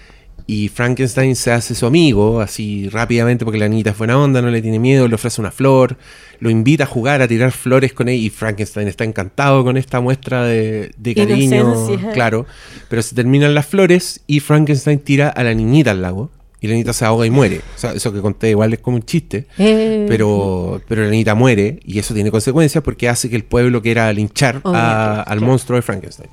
Y 0.47 0.67
Frankenstein 0.69 1.35
se 1.35 1.51
hace 1.51 1.75
su 1.75 1.85
amigo, 1.85 2.41
así 2.41 2.89
rápidamente, 2.89 3.45
porque 3.45 3.59
la 3.59 3.67
niñita 3.67 3.91
es 3.91 3.97
buena 3.99 4.17
onda, 4.17 4.41
no 4.41 4.49
le 4.49 4.63
tiene 4.63 4.79
miedo, 4.79 5.07
le 5.07 5.13
ofrece 5.13 5.39
una 5.41 5.51
flor, 5.51 5.95
lo 6.39 6.49
invita 6.49 6.85
a 6.85 6.87
jugar, 6.87 7.21
a 7.21 7.27
tirar 7.27 7.51
flores 7.51 7.93
con 7.93 8.09
él, 8.09 8.15
y 8.15 8.31
Frankenstein 8.31 8.87
está 8.87 9.03
encantado 9.03 9.63
con 9.63 9.77
esta 9.77 10.01
muestra 10.01 10.43
de, 10.45 10.91
de 10.97 11.13
cariño, 11.13 11.61
Inocencia. 11.61 12.11
claro. 12.13 12.47
Pero 12.89 13.03
se 13.03 13.13
terminan 13.13 13.53
las 13.53 13.67
flores 13.67 14.21
y 14.25 14.39
Frankenstein 14.39 14.97
tira 14.97 15.29
a 15.29 15.43
la 15.43 15.53
niñita 15.53 15.91
al 15.91 16.01
lago, 16.01 16.31
y 16.61 16.67
la 16.67 16.73
niñita 16.73 16.93
se 16.93 17.05
ahoga 17.05 17.25
y 17.25 17.29
muere. 17.29 17.61
O 17.75 17.79
sea, 17.79 17.93
eso 17.93 18.11
que 18.11 18.19
conté 18.21 18.49
igual 18.49 18.73
es 18.73 18.79
como 18.79 18.97
un 18.97 19.03
chiste. 19.03 19.45
Eh, 19.57 20.05
Pero, 20.09 20.81
pero 20.87 21.03
la 21.03 21.09
niña 21.09 21.33
muere 21.35 21.79
y 21.85 21.99
eso 21.99 22.13
tiene 22.13 22.31
consecuencias 22.31 22.83
porque 22.83 23.07
hace 23.07 23.29
que 23.29 23.35
el 23.35 23.43
pueblo 23.45 23.81
quiera 23.81 24.11
linchar 24.13 24.57
a- 24.57 24.69
Obviamente, 24.69 25.31
al 25.31 25.41
monstruo 25.41 25.75
de 25.77 25.81
Frankenstein. 25.81 26.29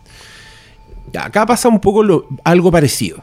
Acá 1.18 1.47
pasa 1.47 1.68
un 1.68 1.80
poco 1.80 2.02
lo- 2.02 2.26
algo 2.45 2.71
parecido. 2.71 3.18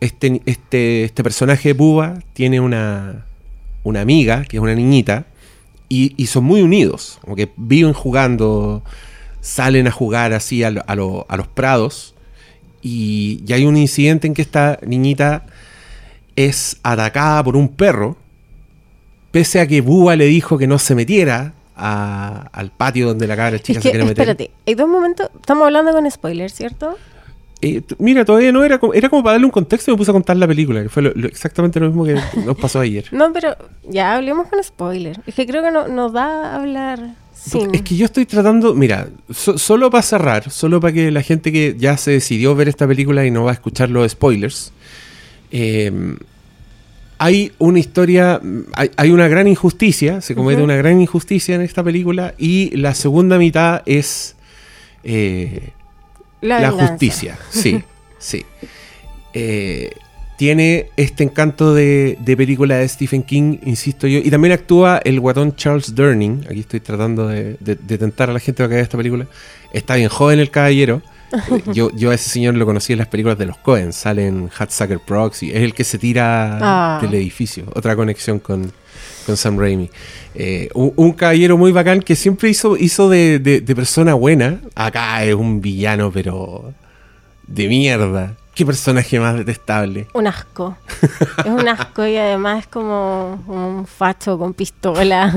Este, 0.00 0.42
este, 0.44 1.04
este 1.04 1.22
personaje 1.22 1.70
de 1.70 1.72
Bubba 1.72 2.18
tiene 2.34 2.60
una, 2.60 3.24
una 3.82 4.02
amiga, 4.02 4.44
que 4.44 4.58
es 4.58 4.62
una 4.62 4.74
niñita, 4.74 5.24
y, 5.88 6.12
y 6.22 6.26
son 6.26 6.44
muy 6.44 6.60
unidos. 6.62 7.18
Como 7.22 7.34
que 7.34 7.48
viven 7.56 7.94
jugando, 7.94 8.82
salen 9.40 9.86
a 9.86 9.90
jugar 9.90 10.34
así 10.34 10.62
a, 10.62 10.70
lo- 10.70 10.84
a 10.86 10.94
lo- 10.94 11.24
a 11.28 11.36
los 11.38 11.48
prados. 11.48 12.14
Y, 12.82 13.42
y 13.48 13.52
hay 13.54 13.64
un 13.64 13.76
incidente 13.76 14.26
en 14.26 14.34
que 14.34 14.42
esta 14.42 14.78
niñita 14.86 15.46
es 16.36 16.76
atacada 16.82 17.42
por 17.42 17.56
un 17.56 17.68
perro 17.68 18.16
pese 19.30 19.60
a 19.60 19.66
que 19.66 19.80
Búa 19.80 20.16
le 20.16 20.26
dijo 20.26 20.56
que 20.58 20.66
no 20.66 20.78
se 20.78 20.94
metiera 20.94 21.52
a- 21.76 22.48
al 22.52 22.70
patio 22.70 23.08
donde 23.08 23.26
la 23.26 23.36
cabra 23.36 23.58
chica 23.58 23.78
es 23.78 23.82
se 23.82 23.88
que, 23.88 23.90
quiere 23.92 24.04
meter. 24.06 24.28
espérate, 24.28 24.50
hay 24.66 24.74
dos 24.74 24.88
momentos. 24.88 25.28
Estamos 25.34 25.64
hablando 25.66 25.92
con 25.92 26.10
spoilers, 26.10 26.54
¿cierto? 26.54 26.96
Eh, 27.62 27.82
mira, 27.98 28.24
todavía 28.24 28.52
no 28.52 28.64
era 28.64 28.78
como, 28.78 28.94
era 28.94 29.08
como 29.08 29.22
para 29.22 29.32
darle 29.34 29.46
un 29.46 29.50
contexto 29.50 29.90
y 29.90 29.94
me 29.94 29.98
puse 29.98 30.10
a 30.10 30.14
contar 30.14 30.36
la 30.36 30.46
película, 30.46 30.82
que 30.82 30.88
fue 30.88 31.02
lo- 31.02 31.12
lo- 31.14 31.26
exactamente 31.28 31.80
lo 31.80 31.86
mismo 31.88 32.04
que 32.04 32.14
nos 32.46 32.56
pasó 32.56 32.80
ayer. 32.80 33.06
No, 33.12 33.32
pero 33.32 33.56
ya 33.88 34.14
hablemos 34.14 34.48
con 34.48 34.62
spoilers. 34.62 35.20
Es 35.26 35.34
que 35.34 35.46
creo 35.46 35.62
que 35.62 35.70
no, 35.70 35.88
nos 35.88 36.12
da 36.12 36.52
a 36.52 36.56
hablar 36.56 37.14
sin. 37.34 37.74
Es 37.74 37.82
que 37.82 37.96
yo 37.96 38.06
estoy 38.06 38.24
tratando, 38.26 38.74
mira, 38.74 39.08
so- 39.30 39.58
solo 39.58 39.90
para 39.90 40.02
cerrar, 40.02 40.50
solo 40.50 40.80
para 40.80 40.92
que 40.94 41.10
la 41.10 41.22
gente 41.22 41.52
que 41.52 41.74
ya 41.78 41.96
se 41.98 42.10
decidió 42.12 42.54
ver 42.54 42.68
esta 42.68 42.86
película 42.86 43.24
y 43.26 43.30
no 43.30 43.44
va 43.44 43.50
a 43.50 43.54
escuchar 43.54 43.90
los 43.90 44.10
spoilers, 44.12 44.72
eh, 45.50 45.92
hay 47.18 47.52
una 47.58 47.78
historia, 47.78 48.40
hay, 48.74 48.90
hay 48.96 49.10
una 49.10 49.26
gran 49.28 49.48
injusticia, 49.48 50.20
se 50.20 50.34
comete 50.34 50.62
una 50.62 50.76
gran 50.76 51.00
injusticia 51.00 51.54
en 51.54 51.62
esta 51.62 51.82
película 51.82 52.34
y 52.36 52.76
la 52.76 52.94
segunda 52.94 53.38
mitad 53.38 53.82
es 53.86 54.36
eh, 55.02 55.70
la, 56.42 56.58
justicia, 56.72 57.38
sí, 57.50 57.82
sí. 58.18 58.44
Eh, 59.32 59.92
tiene 60.36 60.90
este 60.98 61.24
encanto 61.24 61.74
de, 61.74 62.18
de 62.20 62.36
película 62.36 62.76
de 62.76 62.86
Stephen 62.86 63.22
King, 63.22 63.56
insisto 63.64 64.06
yo, 64.06 64.18
y 64.18 64.30
también 64.30 64.52
actúa 64.52 65.00
el 65.02 65.18
guatón 65.18 65.56
Charles 65.56 65.94
Durning, 65.94 66.44
aquí 66.50 66.60
estoy 66.60 66.80
tratando 66.80 67.28
de, 67.28 67.56
de- 67.60 67.76
de 67.76 67.96
tentar 67.98 68.28
a 68.28 68.34
la 68.34 68.40
gente 68.40 68.58
para 68.58 68.68
que 68.68 68.74
vea 68.74 68.82
esta 68.82 68.98
película, 68.98 69.26
está 69.72 69.94
bien 69.96 70.10
joven 70.10 70.38
el 70.38 70.50
caballero, 70.50 71.00
yo, 71.72 71.90
yo 71.94 72.10
a 72.10 72.14
ese 72.14 72.30
señor 72.30 72.54
lo 72.54 72.66
conocí 72.66 72.92
en 72.92 72.98
las 73.00 73.08
películas 73.08 73.38
de 73.38 73.46
los 73.46 73.56
Cohen, 73.58 73.92
sale 73.92 74.26
en 74.26 74.48
Hatsucker 74.56 75.00
Proxy, 75.00 75.50
es 75.50 75.62
el 75.62 75.74
que 75.74 75.84
se 75.84 75.98
tira 75.98 76.58
Ah. 76.60 76.98
del 77.02 77.14
edificio, 77.14 77.64
otra 77.74 77.96
conexión 77.96 78.38
con, 78.38 78.72
con 79.26 79.36
Sam 79.36 79.58
Raimi. 79.58 79.90
Eh, 80.34 80.68
un, 80.74 80.92
un 80.96 81.12
caballero 81.12 81.56
muy 81.56 81.72
bacán 81.72 82.00
que 82.00 82.14
siempre 82.16 82.48
hizo, 82.50 82.76
hizo 82.76 83.08
de, 83.08 83.38
de- 83.38 83.60
de 83.60 83.74
persona 83.76 84.14
buena. 84.14 84.60
Acá 84.74 85.24
es 85.24 85.34
un 85.34 85.60
villano, 85.60 86.10
pero 86.12 86.72
de 87.46 87.68
mierda. 87.68 88.34
Qué 88.56 88.64
personaje 88.64 89.20
más 89.20 89.36
detestable. 89.36 90.06
Un 90.14 90.26
asco. 90.26 90.76
es 91.38 91.44
un 91.46 91.68
asco 91.68 92.06
y 92.06 92.16
además 92.16 92.60
es 92.60 92.66
como 92.68 93.34
un 93.46 93.86
facho 93.86 94.38
con 94.38 94.54
pistola. 94.54 95.30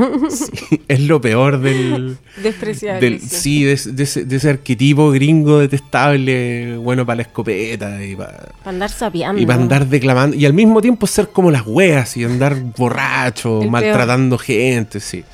es 0.87 0.99
lo 1.01 1.19
peor 1.19 1.59
del, 1.59 2.17
Despreciable. 2.41 3.01
del 3.09 3.19
sí. 3.19 3.65
de, 3.65 3.73
ese- 3.73 3.91
de 3.91 4.03
ese, 4.03 4.23
de 4.23 4.35
ese 4.37 4.49
arquetipo 4.49 5.11
gringo 5.11 5.59
detestable, 5.59 6.77
bueno 6.77 7.05
para 7.05 7.17
la 7.17 7.21
escopeta 7.23 8.01
y 8.03 8.15
para 8.15 8.37
Para 8.63 8.69
andar 8.69 8.89
sapeando. 8.89 9.41
y 9.41 9.45
para 9.45 9.61
andar 9.61 9.85
declamando 9.87 10.37
y 10.37 10.45
al 10.45 10.53
mismo 10.53 10.79
tiempo 10.81 11.05
ser 11.05 11.27
como 11.27 11.51
las 11.51 11.63
weas 11.67 12.15
y 12.15 12.23
andar 12.23 12.55
borracho, 12.77 13.61
El 13.61 13.69
maltratando 13.69 14.37
gente, 14.37 15.01
sí. 15.01 15.25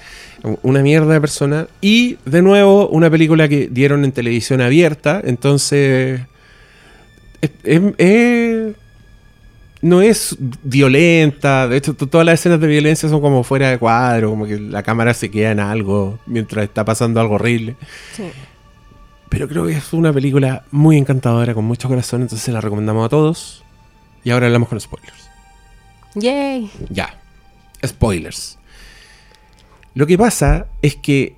Una 0.63 0.81
mierda 0.81 1.13
de 1.13 1.21
persona. 1.21 1.67
Y 1.81 2.17
de 2.25 2.41
nuevo, 2.43 2.87
una 2.89 3.09
película 3.09 3.47
que 3.47 3.67
dieron 3.71 4.03
en 4.05 4.11
televisión 4.11 4.61
abierta, 4.61 5.21
entonces. 5.23 6.21
Es- 7.45 7.51
es- 7.63 7.93
es- 7.97 8.75
no 9.81 10.01
es 10.01 10.35
violenta. 10.63 11.67
De 11.67 11.77
hecho, 11.77 11.93
to- 11.93 12.07
todas 12.07 12.25
las 12.25 12.39
escenas 12.39 12.59
de 12.59 12.67
violencia 12.67 13.07
son 13.09 13.21
como 13.21 13.43
fuera 13.43 13.69
de 13.69 13.77
cuadro, 13.77 14.29
como 14.31 14.45
que 14.45 14.59
la 14.59 14.81
cámara 14.83 15.13
se 15.13 15.29
queda 15.29 15.51
en 15.51 15.59
algo 15.59 16.19
mientras 16.25 16.63
está 16.65 16.83
pasando 16.83 17.19
algo 17.21 17.35
horrible. 17.35 17.75
Sí. 18.15 18.23
Pero 19.29 19.47
creo 19.47 19.65
que 19.65 19.73
es 19.73 19.91
una 19.93 20.13
película 20.13 20.63
muy 20.71 20.97
encantadora, 20.97 21.53
con 21.53 21.65
mucho 21.65 21.87
corazón, 21.87 22.21
entonces 22.21 22.53
la 22.53 22.61
recomendamos 22.61 23.05
a 23.05 23.09
todos. 23.09 23.63
Y 24.23 24.31
ahora 24.31 24.47
hablamos 24.47 24.69
con 24.69 24.79
spoilers. 24.79 25.29
Yay. 26.15 26.71
Ya. 26.89 27.19
Spoilers. 27.85 28.57
Lo 29.93 30.07
que 30.07 30.17
pasa 30.17 30.67
es 30.81 30.95
que 30.95 31.35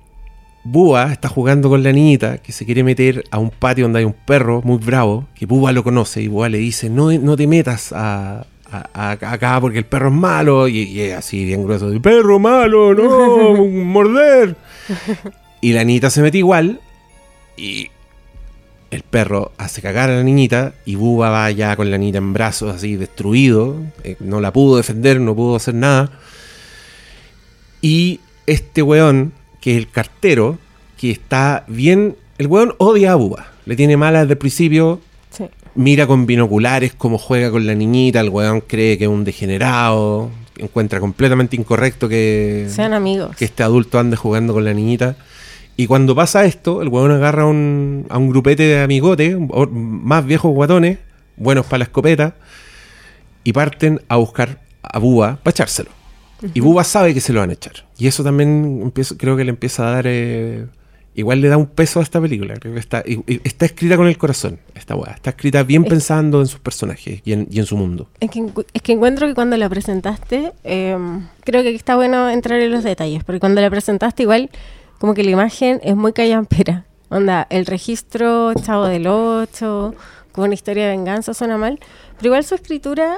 Búa 0.64 1.12
está 1.12 1.28
jugando 1.28 1.68
con 1.70 1.82
la 1.82 1.92
niñita 1.92 2.38
que 2.38 2.52
se 2.52 2.66
quiere 2.66 2.82
meter 2.84 3.24
a 3.30 3.38
un 3.38 3.50
patio 3.50 3.84
donde 3.84 4.00
hay 4.00 4.04
un 4.04 4.12
perro 4.12 4.60
muy 4.64 4.78
bravo, 4.78 5.26
que 5.34 5.46
Búa 5.46 5.72
lo 5.72 5.82
conoce 5.84 6.20
y 6.22 6.28
Búa 6.28 6.48
le 6.48 6.58
dice, 6.58 6.90
no, 6.90 7.10
no 7.12 7.36
te 7.36 7.46
metas 7.46 7.92
a, 7.92 8.44
a- 8.70 8.88
a- 8.92 9.12
acá 9.12 9.58
porque 9.60 9.78
el 9.78 9.86
perro 9.86 10.08
es 10.08 10.14
malo 10.14 10.68
y, 10.68 10.78
y 10.80 11.00
es 11.00 11.14
así 11.16 11.44
bien 11.44 11.62
grueso, 11.64 11.88
de, 11.88 12.00
perro 12.00 12.38
malo, 12.38 12.92
no, 12.94 13.54
morder. 13.84 14.56
Y 15.60 15.72
la 15.72 15.84
niñita 15.84 16.10
se 16.10 16.20
mete 16.22 16.38
igual 16.38 16.80
y 17.56 17.88
el 18.90 19.02
perro 19.02 19.52
hace 19.58 19.80
cagar 19.82 20.10
a 20.10 20.16
la 20.16 20.22
niñita 20.22 20.74
y 20.84 20.94
Búa 20.96 21.30
va 21.30 21.50
ya 21.50 21.76
con 21.76 21.90
la 21.90 21.96
niñita 21.98 22.18
en 22.18 22.32
brazos 22.32 22.74
así 22.74 22.96
destruido, 22.96 23.76
eh, 24.04 24.16
no 24.20 24.40
la 24.40 24.52
pudo 24.52 24.76
defender, 24.76 25.20
no 25.20 25.34
pudo 25.34 25.56
hacer 25.56 25.74
nada. 25.74 26.10
Y 27.80 28.20
este 28.46 28.82
weón, 28.82 29.32
que 29.60 29.72
es 29.72 29.78
el 29.78 29.90
cartero, 29.90 30.58
que 30.96 31.10
está 31.10 31.64
bien. 31.68 32.16
El 32.38 32.46
weón 32.46 32.74
odia 32.78 33.12
a 33.12 33.14
Búa. 33.16 33.46
Le 33.66 33.76
tiene 33.76 33.96
mala 33.96 34.20
desde 34.20 34.32
el 34.32 34.38
principio. 34.38 35.00
Sí. 35.30 35.44
Mira 35.74 36.06
con 36.06 36.26
binoculares 36.26 36.94
cómo 36.94 37.18
juega 37.18 37.50
con 37.50 37.66
la 37.66 37.74
niñita. 37.74 38.20
El 38.20 38.30
weón 38.30 38.60
cree 38.60 38.98
que 38.98 39.04
es 39.04 39.10
un 39.10 39.24
degenerado. 39.24 40.30
Encuentra 40.56 40.98
completamente 41.00 41.54
incorrecto 41.56 42.08
que, 42.08 42.66
Sean 42.68 42.92
amigos. 42.92 43.36
que 43.36 43.44
este 43.44 43.62
adulto 43.62 43.98
ande 43.98 44.16
jugando 44.16 44.52
con 44.54 44.64
la 44.64 44.74
niñita. 44.74 45.16
Y 45.76 45.86
cuando 45.86 46.16
pasa 46.16 46.44
esto, 46.44 46.82
el 46.82 46.88
weón 46.88 47.12
agarra 47.12 47.44
a 47.44 47.46
un, 47.46 48.06
a 48.08 48.18
un 48.18 48.28
grupete 48.30 48.64
de 48.64 48.80
amigotes, 48.82 49.36
más 49.70 50.26
viejos 50.26 50.52
guatones, 50.52 50.98
buenos 51.36 51.66
para 51.66 51.78
la 51.78 51.84
escopeta, 51.84 52.34
y 53.44 53.52
parten 53.52 54.00
a 54.08 54.16
buscar 54.16 54.58
a 54.82 54.98
Búa 54.98 55.38
para 55.40 55.52
echárselo. 55.52 55.90
Y 56.54 56.60
Búa 56.60 56.84
sabe 56.84 57.14
que 57.14 57.20
se 57.20 57.32
lo 57.32 57.40
van 57.40 57.50
a 57.50 57.54
echar. 57.54 57.86
Y 57.98 58.06
eso 58.06 58.22
también 58.24 58.80
empiezo- 58.82 59.16
creo 59.16 59.36
que 59.36 59.44
le 59.44 59.50
empieza 59.50 59.88
a 59.88 59.90
dar. 59.92 60.04
eh, 60.06 60.66
igual 61.14 61.40
le 61.40 61.48
da 61.48 61.56
un 61.56 61.66
peso 61.66 61.98
a 61.98 62.02
esta 62.04 62.20
película. 62.20 62.54
Creo 62.54 62.74
que 62.74 62.78
está, 62.80 63.02
y- 63.04 63.24
y 63.26 63.40
está 63.42 63.66
escrita 63.66 63.96
con 63.96 64.06
el 64.06 64.16
corazón, 64.16 64.60
esta 64.76 64.94
weá. 64.94 65.14
Está 65.14 65.30
escrita 65.30 65.64
bien 65.64 65.82
Es- 65.82 65.88
pensando 65.88 66.40
en 66.40 66.46
sus 66.46 66.60
personajes 66.60 67.22
y 67.24 67.32
en, 67.32 67.48
y 67.50 67.58
en 67.58 67.66
su 67.66 67.76
mundo. 67.76 68.08
Es 68.20 68.30
que, 68.30 68.46
es 68.72 68.82
que 68.82 68.92
encuentro 68.92 69.26
que 69.26 69.34
cuando 69.34 69.56
la 69.56 69.68
presentaste, 69.68 70.52
eh, 70.62 70.96
creo 71.42 71.62
que 71.64 71.74
está 71.74 71.96
bueno 71.96 72.30
entrar 72.30 72.60
en 72.60 72.70
los 72.70 72.84
detalles, 72.84 73.24
porque 73.24 73.40
cuando 73.40 73.60
la 73.60 73.68
presentaste 73.68 74.22
igual, 74.22 74.48
como 75.00 75.14
que 75.14 75.24
la 75.24 75.30
imagen 75.30 75.80
es 75.82 75.96
muy 75.96 76.12
callampera. 76.12 76.84
Onda, 77.08 77.46
el 77.50 77.66
registro 77.66 78.52
Chavo 78.54 78.84
del 78.84 79.06
8, 79.08 79.94
como 80.30 80.44
una 80.44 80.54
historia 80.54 80.84
de 80.84 80.90
venganza, 80.90 81.34
suena 81.34 81.56
mal, 81.56 81.80
pero 82.16 82.26
igual 82.28 82.44
su 82.44 82.54
escritura 82.54 83.16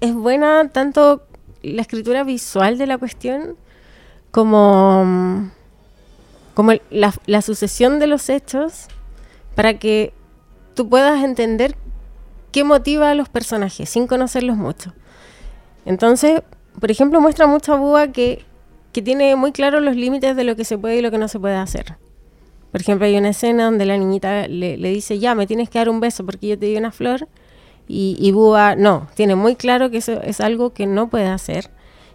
es 0.00 0.14
buena, 0.14 0.68
tanto 0.72 1.26
la 1.62 1.82
escritura 1.82 2.24
visual 2.24 2.78
de 2.78 2.86
la 2.86 2.98
cuestión 2.98 3.56
como, 4.30 5.50
como 6.54 6.72
la, 6.90 7.42
sucesión 7.42 7.98
de 7.98 8.06
los 8.06 8.28
hechos 8.28 8.88
para 9.54 9.78
que 9.78 10.12
tú 10.74 10.88
puedas 10.88 11.22
entender 11.22 11.76
qué 12.50 12.64
motiva 12.64 13.10
a 13.10 13.14
los 13.14 13.28
personajes 13.28 13.88
sin 13.88 14.06
conocerlos 14.06 14.56
mucho. 14.56 14.92
Entonces, 15.84 16.42
por 16.80 16.90
ejemplo, 16.90 17.20
muestra 17.20 17.46
mucho 17.46 17.74
a 17.74 17.76
Búa 17.76 18.08
que, 18.08 18.44
que 18.92 19.02
tiene 19.02 19.36
muy 19.36 19.52
claros 19.52 19.82
los 19.82 19.96
límites 19.96 20.34
de 20.34 20.44
lo 20.44 20.56
que 20.56 20.64
se 20.64 20.78
puede 20.78 20.96
y 20.96 21.02
lo 21.02 21.10
que 21.10 21.18
no 21.18 21.28
se 21.28 21.38
puede 21.38 21.56
hacer. 21.56 21.96
Por 22.70 22.80
ejemplo, 22.80 23.06
hay 23.06 23.18
una 23.18 23.30
escena 23.30 23.66
donde 23.66 23.84
la 23.84 23.98
niñita 23.98 24.48
le, 24.48 24.78
le 24.78 24.88
dice, 24.88 25.18
ya, 25.18 25.34
me 25.34 25.46
tienes 25.46 25.68
que 25.68 25.78
dar 25.78 25.90
un 25.90 26.00
beso 26.00 26.24
porque 26.24 26.48
yo 26.48 26.58
te 26.58 26.66
di 26.66 26.76
una 26.76 26.90
flor. 26.90 27.28
Y, 27.94 28.16
y 28.18 28.32
no, 28.32 29.06
tiene 29.14 29.34
muy 29.34 29.54
claro 29.54 29.90
que 29.90 29.98
eso 29.98 30.12
es 30.22 30.40
algo 30.40 30.72
que 30.72 30.86
no 30.86 31.10
puede 31.10 31.26
hacer. 31.26 31.68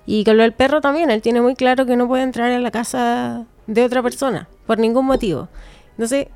Y 0.08 0.24
con 0.24 0.36
lo 0.36 0.42
del 0.42 0.54
perro 0.54 0.82
también, 0.82 1.12
él 1.12 1.22
tiene 1.22 1.40
muy 1.40 1.54
claro 1.54 1.86
que 1.86 1.96
no 1.96 2.08
puede 2.08 2.24
entrar 2.24 2.50
en 2.52 2.64
la 2.64 2.72
casa 2.72 3.46
de 3.68 3.84
otra 3.84 4.02
persona, 4.02 4.50
por 4.66 4.80
ningún 4.80 5.06
motivo. 5.06 5.50
Entonces, 5.92 6.30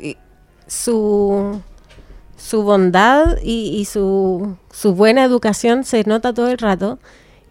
y 0.00 0.16
su, 0.66 1.60
su 2.36 2.64
bondad 2.64 3.36
y, 3.44 3.84
su, 3.84 4.56
su 4.72 4.94
buena 4.96 5.22
educación 5.22 5.84
se 5.84 6.02
nota 6.02 6.34
todo 6.34 6.48
el 6.48 6.58
rato. 6.58 6.98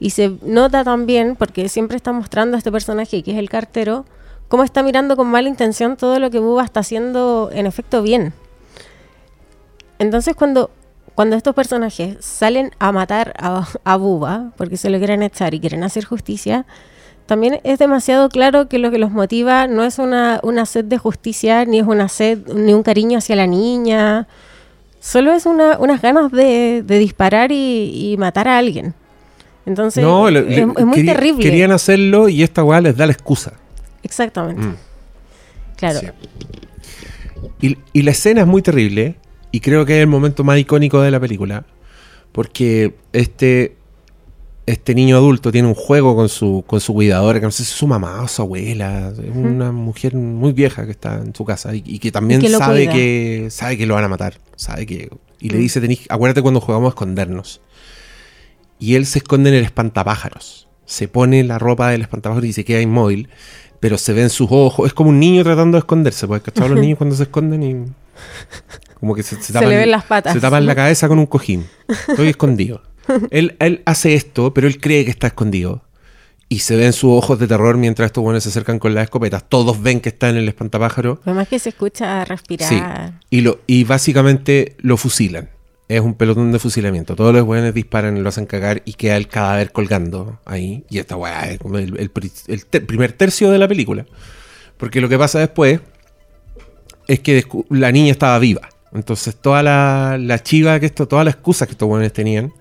Y 0.01 0.09
se 0.09 0.37
nota 0.41 0.83
también, 0.83 1.37
porque 1.37 1.69
siempre 1.69 1.95
está 1.95 2.11
mostrando 2.11 2.55
a 2.55 2.57
este 2.57 2.69
personaje 2.69 3.23
que 3.23 3.31
es 3.31 3.37
el 3.37 3.49
cartero, 3.49 4.03
cómo 4.49 4.65
está 4.65 4.83
mirando 4.83 5.15
con 5.15 5.27
mala 5.27 5.47
intención 5.47 5.95
todo 5.95 6.19
lo 6.19 6.29
que 6.29 6.39
Bubba 6.39 6.65
está 6.65 6.81
haciendo 6.81 7.49
en 7.53 7.65
efecto 7.65 8.01
bien. 8.01 8.33
Entonces 9.99 10.35
cuando, 10.35 10.69
cuando 11.15 11.35
estos 11.35 11.53
personajes 11.55 12.17
salen 12.21 12.71
a 12.79 12.91
matar 12.91 13.33
a, 13.37 13.67
a 13.83 13.97
Bubba, 13.97 14.51
porque 14.57 14.77
se 14.77 14.89
lo 14.89 14.97
quieren 14.97 15.23
echar 15.23 15.53
y 15.53 15.59
quieren 15.59 15.83
hacer 15.83 16.05
justicia, 16.05 16.65
también 17.25 17.61
es 17.63 17.79
demasiado 17.79 18.27
claro 18.29 18.67
que 18.67 18.79
lo 18.79 18.91
que 18.91 18.97
los 18.97 19.11
motiva 19.11 19.67
no 19.67 19.83
es 19.85 19.97
una, 19.99 20.39
una 20.43 20.65
sed 20.65 20.85
de 20.85 20.97
justicia, 20.97 21.63
ni 21.65 21.79
es 21.79 21.87
una 21.87 22.09
sed, 22.09 22.39
ni 22.53 22.73
un 22.73 22.83
cariño 22.83 23.17
hacia 23.19 23.35
la 23.37 23.47
niña, 23.47 24.27
solo 24.99 25.31
es 25.31 25.45
una, 25.45 25.77
unas 25.79 26.01
ganas 26.01 26.31
de, 26.31 26.83
de 26.85 26.99
disparar 26.99 27.51
y, 27.53 28.11
y 28.13 28.17
matar 28.17 28.47
a 28.49 28.57
alguien. 28.57 28.93
Entonces, 29.65 30.03
no, 30.03 30.27
es, 30.27 30.33
le- 30.33 30.41
le- 30.43 30.55
es 30.61 30.85
muy 30.85 30.95
quería- 30.97 31.13
terrible. 31.13 31.43
Querían 31.43 31.71
hacerlo 31.71 32.27
y 32.27 32.43
esta 32.43 32.61
weá 32.65 32.81
les 32.81 32.97
da 32.97 33.05
la 33.05 33.13
excusa. 33.13 33.53
Exactamente. 34.03 34.61
Mm. 34.61 34.75
Claro. 35.77 35.99
Sí. 36.01 36.07
Y, 37.61 37.77
y 37.93 38.01
la 38.01 38.11
escena 38.11 38.41
es 38.41 38.47
muy 38.47 38.61
terrible. 38.61 39.15
Y 39.53 39.59
creo 39.61 39.85
que 39.85 39.95
es 39.97 40.01
el 40.01 40.07
momento 40.07 40.43
más 40.43 40.59
icónico 40.59 40.99
de 41.01 41.11
la 41.11 41.19
película. 41.21 41.63
Porque 42.31 42.95
este, 43.13 43.75
este 44.65 44.95
niño 44.95 45.15
adulto 45.17 45.51
tiene 45.51 45.67
un 45.67 45.75
juego 45.75 46.15
con 46.15 46.27
su, 46.27 46.63
con 46.65 46.81
su 46.81 46.93
cuidadora, 46.93 47.39
que 47.39 47.45
no 47.45 47.51
sé 47.51 47.63
si 47.63 47.71
es 47.71 47.77
su 47.77 47.85
mamá 47.87 48.23
o 48.23 48.27
su 48.27 48.41
abuela. 48.41 49.09
Es 49.11 49.35
una 49.35 49.71
mujer 49.71 50.15
muy 50.15 50.51
vieja 50.53 50.85
que 50.85 50.91
está 50.91 51.17
en 51.19 51.35
su 51.35 51.45
casa 51.45 51.75
y, 51.75 51.83
y 51.85 51.99
que 51.99 52.11
también 52.11 52.41
Y 52.41 52.45
que 52.45 52.49
lo 52.49 52.57
sabe, 52.57 52.85
cuida. 52.85 52.93
que, 52.93 53.47
sabe 53.51 53.77
que 53.77 53.85
lo 53.85 53.93
van 53.93 54.03
a 54.05 54.07
matar. 54.09 54.39
Sabe 54.55 54.85
que, 54.87 55.09
y 55.39 55.49
le 55.49 55.57
Mm. 55.59 55.61
dice, 55.61 55.81
"Tenís- 55.81 56.07
acuérdate 56.09 56.41
cuando 56.41 56.59
jugamos 56.59 56.87
a 56.87 56.89
escondernos. 56.89 57.61
Y 58.79 58.95
él 58.95 59.05
se 59.05 59.19
esconde 59.19 59.49
en 59.51 59.55
el 59.57 59.63
espantapájaros. 59.63 60.67
Se 60.85 61.07
pone 61.07 61.43
la 61.43 61.59
ropa 61.59 61.89
del 61.91 62.01
espantapájaros 62.01 62.49
y 62.49 62.53
se 62.53 62.65
queda 62.65 62.81
inmóvil. 62.81 63.29
Pero 63.79 63.97
se 63.99 64.13
ven 64.13 64.29
sus 64.29 64.47
ojos. 64.49 64.87
Es 64.87 64.93
como 64.93 65.09
un 65.11 65.19
niño 65.19 65.43
tratando 65.43 65.75
de 65.75 65.79
esconderse. 65.79 66.25
Porque 66.27 66.51
¿cachai? 66.51 66.69
los 66.69 66.79
niños 66.81 66.97
cuando 66.97 67.15
se 67.15 67.23
esconden 67.23 67.63
y. 67.63 67.85
Como 68.99 69.15
que 69.15 69.23
se, 69.23 69.35
se 69.41 69.53
Se 69.53 69.65
le 69.65 69.75
ven 69.77 69.91
las 69.91 70.05
patas. 70.05 70.33
Se 70.33 70.39
tapan 70.39 70.65
la 70.65 70.75
cabeza 70.81 71.07
con 71.07 71.19
un 71.19 71.25
cojín. 71.25 71.65
Estoy 72.07 72.29
escondido. 72.29 72.81
Él, 73.31 73.55
él 73.59 73.81
hace 73.85 74.13
esto, 74.15 74.53
pero 74.53 74.67
él 74.67 74.79
cree 74.79 75.03
que 75.03 75.11
está 75.11 75.27
escondido. 75.27 75.83
Y 76.47 76.59
se 76.59 76.75
ven 76.75 76.93
sus 76.93 77.11
ojos 77.11 77.39
de 77.39 77.47
terror 77.47 77.75
mientras 77.77 78.05
estos 78.07 78.23
buenos 78.23 78.43
se 78.43 78.49
acercan 78.49 78.77
con 78.79 78.93
las 78.93 79.05
escopetas. 79.05 79.43
Todos 79.49 79.81
ven 79.81 79.99
que 79.99 80.09
está 80.09 80.29
en 80.29 80.37
el 80.37 80.47
espantapájaro. 80.47 81.19
Además 81.25 81.47
que 81.47 81.57
se 81.59 81.69
escucha 81.69 82.23
respirar. 82.25 82.69
Sí. 82.69 82.81
Y, 83.29 83.41
lo, 83.41 83.59
y 83.67 83.83
básicamente 83.85 84.75
lo 84.79 84.95
fusilan. 84.97 85.49
Es 85.89 85.99
un 85.99 86.13
pelotón 86.13 86.51
de 86.51 86.59
fusilamiento. 86.59 87.15
Todos 87.15 87.33
los 87.33 87.43
weones 87.43 87.73
disparan 87.73 88.21
lo 88.23 88.29
hacen 88.29 88.45
cagar 88.45 88.83
y 88.85 88.93
queda 88.93 89.17
el 89.17 89.27
cadáver 89.27 89.71
colgando 89.71 90.39
ahí. 90.45 90.85
Y 90.89 90.99
esta 90.99 91.17
weá 91.17 91.49
es 91.49 91.59
como 91.59 91.77
el, 91.77 91.99
el 91.99 92.09
pri- 92.09 92.31
el 92.47 92.65
ter- 92.67 92.85
primer 92.85 93.11
tercio 93.13 93.49
de 93.51 93.57
la 93.57 93.67
película. 93.67 94.05
Porque 94.77 95.01
lo 95.01 95.09
que 95.09 95.17
pasa 95.17 95.39
después 95.39 95.81
es 97.07 97.19
que 97.19 97.43
la 97.69 97.91
niña 97.91 98.11
estaba 98.11 98.37
viva. 98.39 98.69
Entonces 98.93 99.35
toda 99.35 99.63
la, 99.63 100.17
la 100.19 100.41
chiva 100.41 100.79
que 100.79 100.85
esto, 100.85 101.07
todas 101.07 101.25
las 101.25 101.33
excusas 101.35 101.67
que 101.67 101.71
estos 101.73 101.89
weones 101.89 102.13
tenían. 102.13 102.51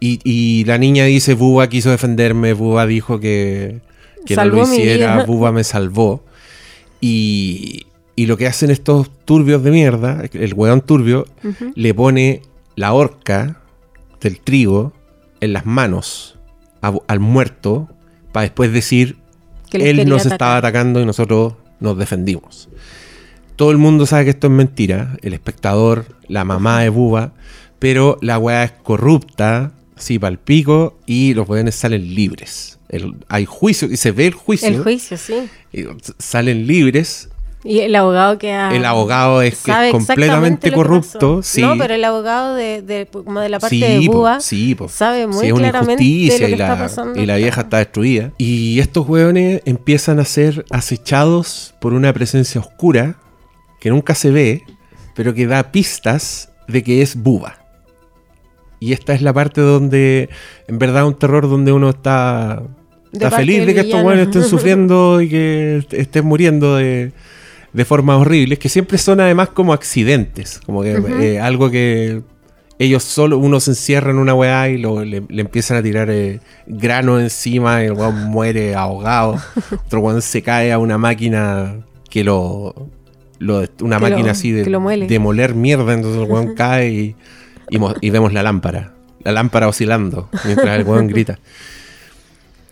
Y, 0.00 0.18
y 0.24 0.64
la 0.64 0.78
niña 0.78 1.04
dice, 1.04 1.34
Buba 1.34 1.68
quiso 1.68 1.90
defenderme, 1.90 2.52
Buba 2.52 2.86
dijo 2.86 3.20
que, 3.20 3.80
que 4.26 4.34
no 4.36 4.44
lo 4.46 4.62
hiciera. 4.74 5.24
Buba 5.24 5.52
me 5.52 5.64
salvó. 5.64 6.24
Y, 7.00 7.86
y 8.16 8.26
lo 8.26 8.36
que 8.36 8.46
hacen 8.46 8.70
estos 8.70 9.10
turbios 9.24 9.62
de 9.62 9.70
mierda, 9.70 10.22
el 10.32 10.54
weón 10.54 10.80
turbio, 10.80 11.26
le 11.74 11.92
pone 11.94 12.42
la 12.76 12.92
horca 12.92 13.60
del 14.20 14.40
trigo 14.40 14.92
en 15.40 15.52
las 15.52 15.66
manos 15.66 16.38
a- 16.80 16.94
al 17.06 17.20
muerto 17.20 17.88
para 18.32 18.42
después 18.44 18.72
decir, 18.72 19.16
Que 19.70 19.90
él 19.90 20.08
nos 20.08 20.22
atacar. 20.22 20.32
estaba 20.32 20.56
atacando 20.56 21.00
y 21.00 21.04
nosotros 21.06 21.54
nos 21.80 21.98
defendimos. 21.98 22.68
Todo 23.56 23.70
el 23.70 23.78
mundo 23.78 24.06
sabe 24.06 24.24
que 24.24 24.30
esto 24.30 24.48
es 24.48 24.52
mentira, 24.52 25.16
el 25.22 25.32
espectador, 25.32 26.06
la 26.28 26.44
mamá 26.44 26.80
de 26.80 26.88
Buba, 26.88 27.32
pero 27.78 28.18
la 28.20 28.38
weá 28.38 28.64
es 28.64 28.72
corrupta, 28.72 29.72
así 29.96 30.18
el 30.22 30.38
pico, 30.38 30.98
y 31.06 31.34
los 31.34 31.48
weones 31.48 31.74
salen 31.76 32.14
libres. 32.14 32.78
El- 32.88 33.14
hay 33.28 33.44
juicio, 33.44 33.90
y 33.90 33.96
se 33.96 34.10
ve 34.12 34.26
el 34.26 34.34
juicio, 34.34 34.68
El 34.68 34.82
juicio, 34.82 35.16
sí. 35.16 35.48
y 35.72 35.84
salen 36.18 36.66
libres. 36.66 37.28
Y 37.66 37.78
el 37.80 37.94
abogado 37.96 38.36
que 38.38 38.52
ha- 38.52 38.74
El 38.74 38.84
abogado 38.84 39.40
es, 39.40 39.62
completamente 39.90 40.70
corrupto. 40.70 41.42
Sí. 41.42 41.62
No, 41.62 41.78
pero 41.78 41.94
el 41.94 42.04
abogado 42.04 42.54
de, 42.54 42.82
de- 42.82 43.06
como 43.06 43.40
de 43.40 43.48
la 43.48 43.58
parte 43.58 43.76
Sí, 43.76 43.80
de 43.80 44.06
po, 44.06 44.12
Búa 44.18 44.40
sí, 44.40 44.74
po. 44.74 44.88
sabe 44.88 45.26
muy 45.26 45.40
Sí, 45.40 45.46
es 45.46 45.52
una 45.54 45.70
claramente 45.70 46.04
injusticia 46.04 46.40
lo 46.40 46.46
que 46.48 46.52
y 46.52 46.56
la, 46.58 46.64
está 46.72 46.78
pasando. 46.84 47.22
y 47.22 47.24
la 47.26 47.36
vieja 47.36 47.60
está 47.62 47.78
destruida. 47.78 48.32
Y 48.36 48.80
estos 48.80 49.08
hueones 49.08 49.62
empiezan 49.64 50.18
a 50.20 50.24
ser 50.26 50.66
acechados 50.70 51.74
por 51.80 51.94
una 51.94 52.12
presencia 52.12 52.60
oscura 52.60 53.16
que 53.84 53.90
nunca 53.90 54.14
se 54.14 54.30
ve, 54.30 54.62
pero 55.14 55.34
que 55.34 55.46
da 55.46 55.70
pistas 55.70 56.48
de 56.66 56.82
que 56.82 57.02
es 57.02 57.16
Buba. 57.16 57.58
Y 58.80 58.94
esta 58.94 59.12
es 59.12 59.20
la 59.20 59.34
parte 59.34 59.60
donde, 59.60 60.30
en 60.68 60.78
verdad, 60.78 61.06
un 61.06 61.18
terror 61.18 61.48
donde 61.50 61.70
uno 61.70 61.90
está, 61.90 62.62
está 63.12 63.28
feliz 63.36 63.66
de 63.66 63.74
que 63.74 63.80
estos 63.80 64.02
buenos 64.02 64.26
estén 64.26 64.42
sufriendo 64.50 65.20
y 65.20 65.28
que 65.28 65.76
est- 65.78 65.92
estén 65.92 66.24
muriendo 66.24 66.76
de, 66.76 67.12
de 67.74 67.84
formas 67.84 68.18
horribles, 68.20 68.58
que 68.58 68.70
siempre 68.70 68.96
son 68.96 69.20
además 69.20 69.50
como 69.50 69.74
accidentes, 69.74 70.60
como 70.64 70.82
que 70.82 70.94
eh, 71.20 71.38
algo 71.40 71.70
que 71.70 72.22
ellos 72.78 73.04
solo, 73.04 73.36
uno 73.38 73.60
se 73.60 73.72
encierra 73.72 74.10
en 74.12 74.18
una 74.18 74.34
weá 74.34 74.68
y 74.70 74.78
lo- 74.78 75.04
le, 75.04 75.22
le 75.28 75.40
empiezan 75.42 75.76
a 75.76 75.82
tirar 75.82 76.08
eh, 76.10 76.40
grano 76.66 77.20
encima 77.20 77.82
y 77.82 77.86
el 77.86 77.92
weón 77.92 78.24
muere 78.30 78.74
ahogado. 78.74 79.36
Otro 79.86 80.00
weón 80.00 80.22
se 80.22 80.40
cae 80.40 80.72
a 80.72 80.78
una 80.78 80.96
máquina 80.96 81.84
que 82.08 82.24
lo. 82.24 82.88
Lo- 83.38 83.64
una 83.80 83.96
Que 83.96 84.02
máquina 84.02 84.26
lo- 84.26 84.30
así 84.30 84.50
de, 84.52 84.64
que 84.64 84.70
lo 84.70 84.80
muele. 84.80 85.06
de 85.06 85.18
moler 85.18 85.54
mierda, 85.54 85.92
entonces 85.94 86.22
el 86.22 86.30
weón 86.30 86.54
cae 86.54 86.90
y, 86.92 87.16
y, 87.70 87.78
mo- 87.78 87.94
y 88.00 88.10
vemos 88.10 88.32
la 88.32 88.42
lámpara. 88.42 88.92
La 89.22 89.32
lámpara 89.32 89.68
oscilando 89.68 90.28
mientras 90.44 90.78
el 90.78 90.84
weón 90.86 91.06
grita. 91.08 91.38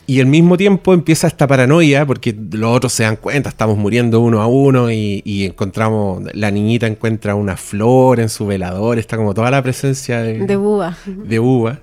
Y 0.07 0.21
al 0.21 0.27
mismo 0.27 0.57
tiempo 0.57 0.93
empieza 0.95 1.27
esta 1.29 1.47
paranoia 1.47 2.05
porque 2.05 2.37
los 2.51 2.77
otros 2.77 2.93
se 2.93 3.05
dan 3.05 3.17
cuenta, 3.17 3.49
estamos 3.49 3.79
muriendo 3.79 4.21
uno 4.21 4.43
a 4.43 4.47
uno 4.49 4.91
y, 4.91 5.23
y 5.25 5.47
encontramos, 5.47 6.23
la 6.35 6.51
niñita 6.51 6.87
encuentra 6.89 7.37
una 7.37 7.57
flor 7.57 8.19
en 8.21 8.29
su 8.29 8.45
velador, 8.45 8.99
está 8.99 9.17
como 9.17 9.33
toda 9.33 9.51
la 9.51 9.63
presencia 9.63 10.21
de, 10.21 10.41
De 10.45 10.57
Buba. 10.57 10.97
de 11.07 11.39
uva. 11.39 11.79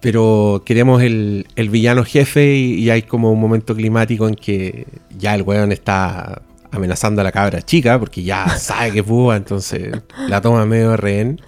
Pero 0.00 0.62
queremos 0.64 1.02
el, 1.02 1.46
el 1.56 1.70
villano 1.70 2.04
jefe 2.04 2.54
y, 2.54 2.74
y 2.74 2.90
hay 2.90 3.02
como 3.02 3.32
un 3.32 3.40
momento 3.40 3.74
climático 3.74 4.28
en 4.28 4.34
que 4.36 4.86
ya 5.18 5.34
el 5.34 5.42
weón 5.42 5.72
está 5.72 6.42
amenazando 6.70 7.20
a 7.20 7.24
la 7.24 7.32
cabra 7.32 7.62
chica 7.62 7.98
porque 7.98 8.22
ya 8.22 8.48
sabe 8.58 8.92
que 8.92 9.00
es 9.00 9.06
uva, 9.08 9.36
entonces 9.36 9.92
la 10.28 10.40
toma 10.40 10.64
medio 10.66 10.96
rehén. 10.96 11.40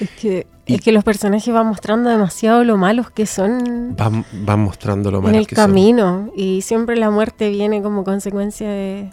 Es 0.00 0.10
que, 0.10 0.46
Y- 0.66 0.74
es 0.76 0.80
que 0.80 0.92
los 0.92 1.04
personajes 1.04 1.52
van 1.52 1.66
mostrando 1.66 2.08
demasiado 2.10 2.64
lo 2.64 2.76
malos 2.76 3.10
que 3.10 3.26
son 3.26 3.94
Van, 3.96 4.24
van 4.32 4.60
mostrando 4.60 5.10
lo 5.10 5.18
en 5.18 5.24
malos 5.24 5.40
el 5.40 5.46
que 5.46 5.56
son. 5.56 5.66
camino. 5.66 6.30
Y 6.36 6.62
siempre 6.62 6.96
la 6.96 7.10
muerte 7.10 7.50
viene 7.50 7.82
como 7.82 8.04
consecuencia 8.04 8.68
de. 8.70 9.10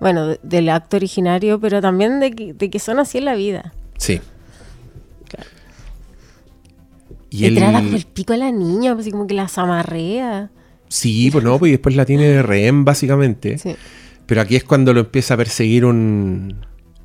Bueno, 0.00 0.26
de- 0.26 0.40
del 0.42 0.68
acto 0.68 0.96
originario, 0.96 1.60
pero 1.60 1.80
también 1.80 2.18
de 2.20 2.32
que, 2.32 2.52
de 2.54 2.68
que 2.70 2.78
son 2.80 2.98
así 2.98 3.18
en 3.18 3.24
la 3.26 3.34
vida. 3.36 3.72
Sí. 3.98 4.20
Y 7.30 7.46
el- 7.46 7.54
trata 7.56 7.78
con 7.82 7.94
el 7.94 8.04
pico 8.04 8.32
a 8.34 8.36
la 8.36 8.50
niña, 8.50 8.92
pues, 8.94 9.04
así 9.06 9.10
como 9.12 9.26
que 9.26 9.34
las 9.34 9.56
amarrea. 9.56 10.50
Sí, 10.92 11.30
pues 11.30 11.42
no, 11.42 11.58
pues 11.58 11.70
y 11.70 11.72
después 11.72 11.96
la 11.96 12.04
tiene 12.04 12.24
de 12.24 12.42
rehén 12.42 12.84
básicamente. 12.84 13.56
Sí. 13.58 13.74
Pero 14.26 14.40
aquí 14.42 14.56
es 14.56 14.64
cuando 14.64 14.92
lo 14.92 15.00
empieza 15.00 15.34
a 15.34 15.36
perseguir 15.36 15.84
un, 15.84 16.54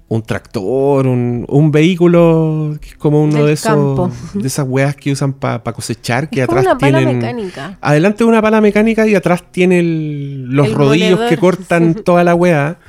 un 0.10 0.21
tractor, 0.23 1.08
un, 1.08 1.45
un 1.47 1.71
vehículo 1.71 2.78
que 2.82 2.89
es 2.89 2.95
como 2.95 3.23
uno 3.23 3.45
de 3.45 3.54
esos 3.54 3.67
campo. 3.67 4.12
de 4.34 4.47
esas 4.47 4.65
weas 4.67 4.95
que 4.95 5.12
usan 5.12 5.34
para 5.34 5.62
cosechar, 5.63 6.30
que 6.30 6.41
Es 6.41 6.47
como 6.47 6.60
atrás 6.60 6.73
una 6.76 6.80
pala 6.80 7.02
mecánica. 7.13 7.78
adelante 7.82 8.23
una 8.23 8.41
pala 8.41 8.60
mecánica 8.62 9.08
y 9.08 9.15
atrás 9.15 9.43
tiene 9.52 9.80
el- 9.80 10.43
los 10.50 10.67
El 10.67 10.73
rodillos 10.76 11.12
moledor. 11.12 11.30
que 11.30 11.38
cortan 11.38 11.93
toda 12.06 12.23
la 12.23 12.36
wea. 12.36 12.80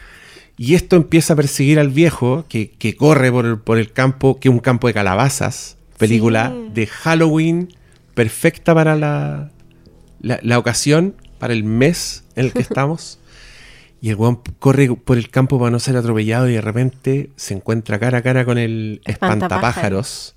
Y 0.56 0.74
esto 0.74 0.96
empieza 0.96 1.34
a 1.34 1.37
perseguir 1.37 1.78
al 1.78 1.88
viejo 1.90 2.44
que, 2.48 2.70
que 2.70 2.96
corre 2.96 3.30
por 3.30 3.46
el, 3.46 3.58
por 3.58 3.78
el 3.78 3.92
campo, 3.92 4.40
que 4.40 4.48
es 4.48 4.52
un 4.52 4.58
campo 4.58 4.88
de 4.88 4.94
calabazas. 4.94 5.76
Película 5.98 6.52
Sí. 6.52 6.70
de 6.74 6.87
Halloween 6.88 7.68
perfecta 8.14 8.74
para 8.74 8.96
la, 8.96 9.50
la, 10.20 10.38
la 10.42 10.59
ocasión, 10.59 11.14
para 11.38 11.52
el 11.52 11.64
mes 11.64 12.24
en 12.35 12.46
el 12.46 12.52
que 12.52 12.61
estamos. 12.62 13.18
Y 14.00 14.11
el 14.11 14.16
weón 14.16 14.40
corre 14.59 14.94
por 14.94 15.18
el 15.18 15.28
campo 15.31 15.59
para 15.59 15.70
no 15.70 15.81
ser 15.81 15.96
atropellado 15.96 16.48
y 16.48 16.52
de 16.52 16.61
repente 16.61 17.31
se 17.37 17.54
encuentra 17.54 17.98
cara 17.98 18.18
a 18.18 18.22
cara 18.22 18.44
con 18.44 18.59
el 18.59 19.00
espantapájaros. 19.04 20.35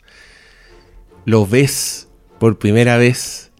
Lo 1.26 1.46
ves 1.46 2.08
por 2.40 2.58
primera 2.58 2.98
vez 2.98 3.52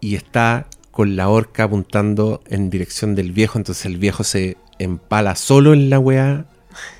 y 0.00 0.14
está 0.14 0.66
con 0.90 1.16
la 1.16 1.28
horca 1.28 1.64
apuntando 1.64 2.42
en 2.48 2.70
dirección 2.70 3.14
del 3.14 3.32
viejo. 3.32 3.58
Entonces 3.58 3.84
el 3.84 3.98
viejo 3.98 4.24
se 4.24 4.56
empala 4.78 5.36
solo 5.36 5.74
en 5.74 5.90
la 5.90 5.98
weá, 5.98 6.46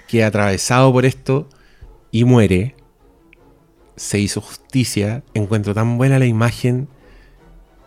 queda 0.06 0.26
atravesado 0.26 0.92
por 0.92 1.06
esto 1.06 1.48
y 2.10 2.24
muere. 2.24 2.74
Se 3.96 4.18
hizo 4.18 4.42
justicia. 4.42 5.22
Encuentro 5.32 5.72
tan 5.72 5.96
buena 5.96 6.18
la 6.18 6.26
imagen 6.26 6.88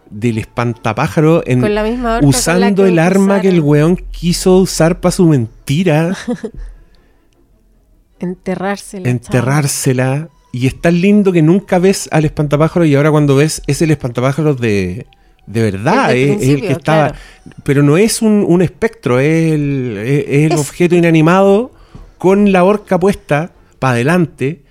del 0.10 0.38
espantapájaro 0.38 1.44
en, 1.46 1.62
Con 1.62 1.74
la 1.76 1.84
misma 1.84 2.16
horca 2.16 2.22
con 2.22 2.32
la 2.32 2.38
usando 2.38 2.86
el 2.86 3.00
arma 3.00 3.42
que 3.42 3.50
el 3.50 3.62
weón 3.62 3.96
quiso 4.12 4.58
usar 4.60 5.00
para 5.00 5.12
su 5.12 5.28
mentira, 5.28 6.16
Enterrársela. 8.20 9.10
enterrársela. 9.10 10.30
Y 10.52 10.68
es 10.68 10.80
tan 10.80 11.02
lindo 11.02 11.34
que 11.34 11.42
nunca 11.42 11.80
ves 11.80 12.08
al 12.14 12.24
espantapájaro 12.24 12.86
y 12.86 12.96
ahora 12.96 13.12
cuando 13.12 13.36
ves 13.36 13.62
es 13.68 13.82
el 13.82 13.92
espantapájaro 13.92 14.56
de, 14.56 15.06
de 15.48 15.62
verdad, 15.62 16.16
es, 16.16 16.42
es 16.42 16.50
el 16.50 16.62
que 16.62 16.72
estaba... 16.72 17.10
claro. 17.10 17.20
Pero 17.64 17.84
no 17.84 17.98
es 17.98 18.22
un, 18.22 18.46
un 18.48 18.62
espectro, 18.62 19.20
es 19.20 19.52
el, 19.52 19.98
es- 19.98 20.26
es 20.30 20.52
el 20.52 20.58
objeto 20.58 20.96
inanimado 20.96 21.72
con 22.18 22.54
la 22.54 22.64
horca 22.64 22.98
puesta 22.98 23.52
para 23.80 23.96
adelante. 23.96 24.64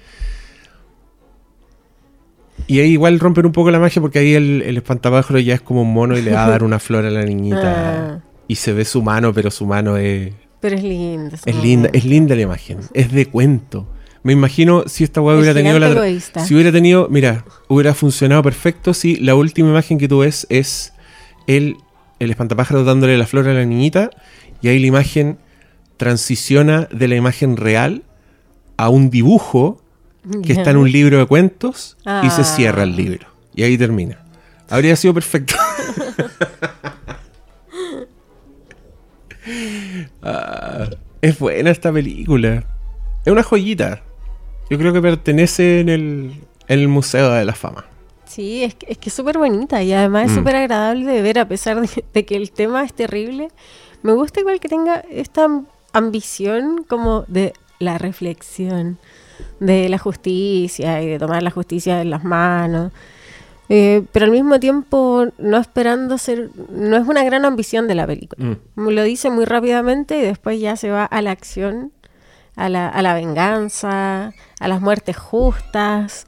Y 2.67 2.81
ahí 2.81 2.93
igual 2.93 3.21
rompen 3.21 3.47
un 3.47 3.53
poco 3.53 3.71
la 3.71 3.79
magia 3.79 4.01
porque 4.01 4.19
ahí 4.21 4.35
el, 4.35 4.63
el 4.63 4.77
espantapájaro 4.77 5.39
ya 5.39 5.55
es 5.55 5.61
como 5.61 5.83
un 5.83 5.93
mono 5.93 6.17
y 6.17 6.23
le 6.23 6.33
va 6.33 6.47
a 6.47 6.51
dar 6.51 6.63
una 6.65 6.79
flor 6.79 7.05
a 7.05 7.11
la 7.11 7.25
niñita. 7.25 8.15
Ah. 8.15 8.21
Y 8.49 8.57
se 8.57 8.73
ve 8.73 8.85
su 8.85 9.03
mano, 9.03 9.33
pero 9.33 9.51
su 9.51 9.67
mano 9.67 9.97
es, 9.97 10.33
Pero 10.61 10.77
es 10.77 10.83
lindo. 10.83 11.37
es 11.45 11.57
linda, 11.57 11.91
es 11.93 12.05
linda 12.05 12.35
la 12.35 12.43
imagen, 12.43 12.79
es 12.95 13.13
de 13.13 13.27
cuento. 13.27 13.87
Me 14.23 14.33
imagino 14.33 14.85
si 14.87 15.05
esta 15.05 15.21
weá 15.21 15.37
hubiera 15.37 15.53
tenido 15.53 15.79
la 15.79 15.91
egoísta. 15.91 16.45
si 16.45 16.55
hubiera 16.55 16.73
tenido, 16.73 17.09
mira, 17.11 17.45
hubiera 17.69 17.93
funcionado 17.93 18.43
perfecto 18.43 18.95
si 18.95 19.17
la 19.17 19.35
última 19.35 19.69
imagen 19.69 19.99
que 19.99 20.09
tú 20.09 20.21
ves 20.21 20.47
es 20.49 20.95
el, 21.47 21.77
el 22.19 22.31
espantapájaro 22.31 22.85
dándole 22.85 23.19
la 23.19 23.27
flor 23.27 23.47
a 23.49 23.53
la 23.53 23.67
niñita 23.67 24.09
y 24.63 24.69
ahí 24.69 24.79
la 24.79 24.87
imagen 24.87 25.37
transiciona 25.99 26.89
de 26.91 27.09
la 27.09 27.17
imagen 27.17 27.59
real 27.59 28.03
a 28.79 28.89
un 28.89 29.11
dibujo 29.11 29.83
que 30.45 30.53
está 30.53 30.71
en 30.71 30.77
un 30.79 30.91
libro 30.91 31.19
de 31.19 31.27
cuentos 31.27 31.97
y 32.23 32.31
se 32.31 32.43
Ah. 32.43 32.45
cierra 32.45 32.83
el 32.85 32.97
libro. 32.97 33.27
Y 33.55 33.63
ahí 33.63 33.77
termina. 33.79 34.19
Habría 34.71 34.97
sido 34.97 35.15
perfecto. 35.15 35.55
Ah, 40.23 40.89
es 41.21 41.39
buena 41.39 41.71
esta 41.71 41.93
película. 41.93 42.65
Es 43.25 43.33
una 43.33 43.43
joyita. 43.43 44.03
Yo 44.71 44.79
creo 44.79 44.93
que 44.93 45.03
pertenece 45.03 45.81
en 45.81 45.89
el, 45.89 46.35
en 46.69 46.79
el 46.81 46.89
Museo 46.89 47.31
de 47.33 47.45
la 47.45 47.55
Fama. 47.55 47.85
Sí, 48.27 48.65
es 48.65 48.75
que 48.75 48.87
es 48.91 48.99
que 48.99 49.11
súper 49.11 49.39
bonita 49.39 49.83
y 49.83 49.93
además 49.93 50.27
es 50.27 50.33
Mm. 50.33 50.35
súper 50.37 50.57
agradable 50.57 51.07
de 51.13 51.23
ver 51.23 51.39
a 51.39 51.47
pesar 51.47 51.81
de, 51.81 52.05
de 52.13 52.25
que 52.25 52.37
el 52.37 52.51
tema 52.51 52.83
es 52.85 52.93
terrible. 52.95 53.49
Me 54.03 54.13
gusta 54.13 54.41
igual 54.41 54.61
que 54.61 54.69
tenga 54.69 54.97
esta 55.11 55.45
am- 55.45 55.67
ambición 55.93 56.85
como 56.89 57.25
de 57.29 57.53
la 57.79 57.99
reflexión, 57.99 58.99
de 59.61 59.89
la 59.89 59.99
justicia 59.99 61.03
y 61.03 61.09
de 61.09 61.19
tomar 61.19 61.43
la 61.43 61.51
justicia 61.51 62.01
en 62.01 62.11
las 62.11 62.25
manos. 62.25 62.93
Eh, 63.69 64.05
pero 64.13 64.27
al 64.27 64.31
mismo 64.31 64.61
tiempo 64.61 65.27
no 65.39 65.57
esperando 65.57 66.19
ser, 66.19 66.51
no 66.71 66.97
es 66.97 67.09
una 67.09 67.25
gran 67.25 67.45
ambición 67.45 67.89
de 67.89 67.95
la 67.95 68.07
película. 68.07 68.57
Mm. 68.75 68.89
Lo 68.89 69.03
dice 69.03 69.31
muy 69.31 69.45
rápidamente 69.45 70.19
y 70.19 70.23
después 70.23 70.61
ya 70.61 70.77
se 70.77 70.91
va 70.91 71.05
a 71.05 71.23
la 71.23 71.31
acción, 71.31 71.93
a 72.57 72.69
la, 72.69 72.89
a 72.89 73.03
la 73.03 73.15
venganza, 73.15 74.33
a 74.61 74.69
las 74.69 74.81
muertes 74.81 75.17
justas. 75.17 76.27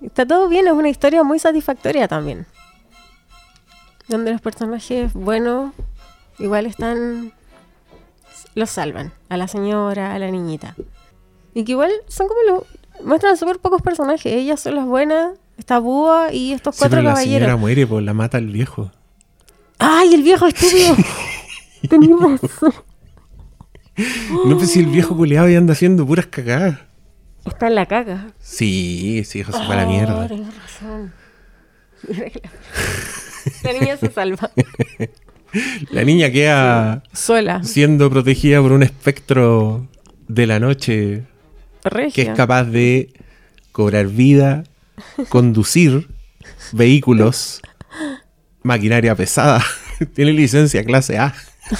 Está 0.00 0.26
todo 0.26 0.48
bien, 0.48 0.66
es 0.66 0.72
una 0.72 0.88
historia 0.88 1.22
muy 1.22 1.38
satisfactoria 1.38 2.08
también. 2.08 2.46
Donde 4.08 4.32
los 4.32 4.40
personajes 4.40 5.12
buenos 5.12 5.72
igual 6.38 6.66
están... 6.66 7.32
Los 8.54 8.70
salvan. 8.70 9.12
A 9.28 9.36
la 9.36 9.48
señora, 9.48 10.14
a 10.14 10.18
la 10.18 10.30
niñita. 10.30 10.74
Y 11.54 11.64
que 11.64 11.72
igual 11.72 11.90
son 12.08 12.28
como 12.28 12.40
los... 12.48 13.04
Muestran 13.06 13.36
súper 13.36 13.58
pocos 13.58 13.82
personajes. 13.82 14.26
Ellas 14.32 14.60
son 14.60 14.76
las 14.76 14.86
buenas. 14.86 15.38
Está 15.58 15.78
Búa 15.78 16.32
y 16.32 16.52
estos 16.52 16.74
Sí, 16.76 16.80
cuatro 16.80 16.98
pero 16.98 17.08
la 17.10 17.16
señora 17.16 17.38
caballeros. 17.46 17.60
muere, 17.60 17.86
pues 17.86 18.04
la 18.04 18.14
mata 18.14 18.38
el 18.38 18.46
viejo. 18.48 18.90
¡Ay, 19.78 20.14
el 20.14 20.22
viejo 20.22 20.46
estúpido! 20.46 20.96
Razón. 21.90 22.38
No, 24.46 24.56
pues 24.56 24.70
si 24.70 24.80
el 24.80 24.86
viejo 24.86 25.16
culeado 25.16 25.48
ya 25.48 25.58
anda 25.58 25.72
haciendo 25.72 26.06
puras 26.06 26.26
cagadas. 26.26 26.78
Está 27.44 27.66
en 27.68 27.74
la 27.74 27.86
caca. 27.86 28.28
Sí, 28.38 29.18
ese 29.18 29.40
hijo 29.40 29.52
se 29.52 29.64
fue 29.64 29.74
a 29.74 29.78
la 29.78 29.86
mierda. 29.86 30.28
tenés 30.28 30.54
razón. 30.56 31.12
La 33.64 33.72
niña 33.72 33.96
se 33.96 34.10
salva. 34.10 34.50
La 35.90 36.02
niña 36.04 36.30
queda 36.30 37.02
Sola. 37.12 37.62
siendo 37.62 38.08
protegida 38.08 38.62
por 38.62 38.72
un 38.72 38.82
espectro 38.82 39.86
de 40.26 40.46
la 40.46 40.58
noche 40.58 41.24
que 42.12 42.22
es 42.22 42.28
capaz 42.30 42.64
de 42.64 43.12
cobrar 43.72 44.06
vida, 44.06 44.64
conducir 45.28 46.08
vehículos, 46.72 47.60
maquinaria 48.62 49.14
pesada. 49.14 49.62
Tiene 50.14 50.32
licencia 50.32 50.84
clase 50.84 51.18
A. 51.18 51.34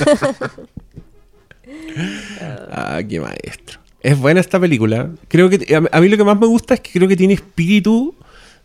ah, 2.71 3.01
qué 3.09 3.21
maestro. 3.21 3.81
Es 4.03 4.19
buena 4.19 4.41
esta 4.41 4.59
película. 4.59 5.11
Creo 5.29 5.49
que 5.49 5.75
a, 5.75 5.97
a 5.97 6.01
mí 6.01 6.09
lo 6.09 6.17
que 6.17 6.25
más 6.25 6.39
me 6.39 6.47
gusta 6.47 6.75
es 6.75 6.81
que 6.81 6.91
creo 6.93 7.09
que 7.09 7.17
tiene 7.17 7.35
espíritu 7.35 8.15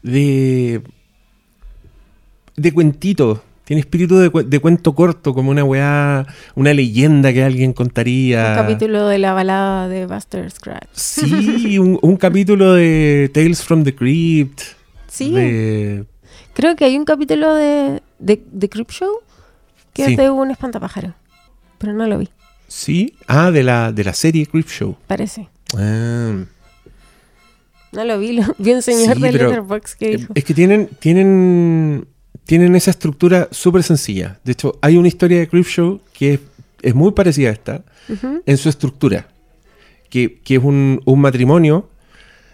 de 0.01 0.81
de 2.57 2.73
cuentito. 2.73 3.41
Tiene 3.67 3.81
espíritu 3.81 4.17
de, 4.17 4.29
cu- 4.29 4.43
de 4.43 4.59
cuento 4.59 4.95
corto, 4.95 5.33
como 5.33 5.51
una 5.51 5.65
weá, 5.65 6.25
una 6.55 6.73
leyenda 6.73 7.33
que 7.33 7.43
alguien 7.43 7.73
contaría. 7.73 8.51
Un 8.51 8.55
capítulo 8.55 9.07
de 9.09 9.17
la 9.17 9.33
balada 9.33 9.89
de 9.89 10.05
Buster 10.05 10.49
Scratch. 10.49 10.87
Sí, 10.93 11.77
un, 11.77 11.99
un 12.01 12.15
capítulo 12.15 12.73
de 12.75 13.29
Tales 13.33 13.61
from 13.61 13.83
the 13.83 13.93
Crypt. 13.93 14.61
Sí, 15.09 15.31
de- 15.33 16.05
creo 16.53 16.77
que 16.77 16.85
hay 16.85 16.95
un 16.97 17.03
capítulo 17.03 17.53
de, 17.55 18.01
de, 18.19 18.41
de 18.49 18.69
Creep 18.69 18.89
Show 18.89 19.09
que 19.91 20.05
Sí. 20.05 20.11
es 20.13 20.17
de 20.17 20.29
un 20.29 20.49
espantapájaro. 20.49 21.13
Pero 21.77 21.91
no 21.93 22.07
lo 22.07 22.19
vi, 22.19 22.29
sí, 22.69 23.15
ah, 23.27 23.51
de 23.51 23.63
la, 23.63 23.91
de 23.91 24.03
la 24.05 24.13
serie 24.13 24.45
Crypt 24.45 24.69
Show. 24.69 24.95
parece. 25.07 25.49
Ah. 25.77 26.35
No 27.91 28.03
lo 28.05 28.17
vi, 28.19 28.31
lo 28.33 28.43
vi 28.57 28.71
un 28.73 28.81
señor 28.81 29.15
Sí, 29.17 29.21
de 29.21 29.31
Letterboxd 29.33 29.97
que 29.97 30.17
dijo. 30.17 30.31
Es 30.35 30.43
que 30.45 30.53
tienen, 30.53 30.87
tienen, 30.99 32.07
tienen 32.45 32.75
esa 32.75 32.91
estructura 32.91 33.47
súper 33.51 33.83
sencilla. 33.83 34.39
De 34.43 34.53
hecho, 34.53 34.77
hay 34.81 34.97
una 34.97 35.07
historia 35.07 35.39
de 35.39 35.47
Creep 35.47 35.65
Show 35.65 36.01
que 36.13 36.35
es, 36.35 36.39
es 36.81 36.95
muy 36.95 37.11
parecida 37.11 37.49
a 37.49 37.53
esta 37.53 37.83
en 38.45 38.57
su 38.57 38.69
estructura. 38.69 39.27
Que, 40.09 40.39
que 40.39 40.55
es 40.55 40.63
un, 40.63 41.01
un 41.03 41.19
matrimonio 41.19 41.89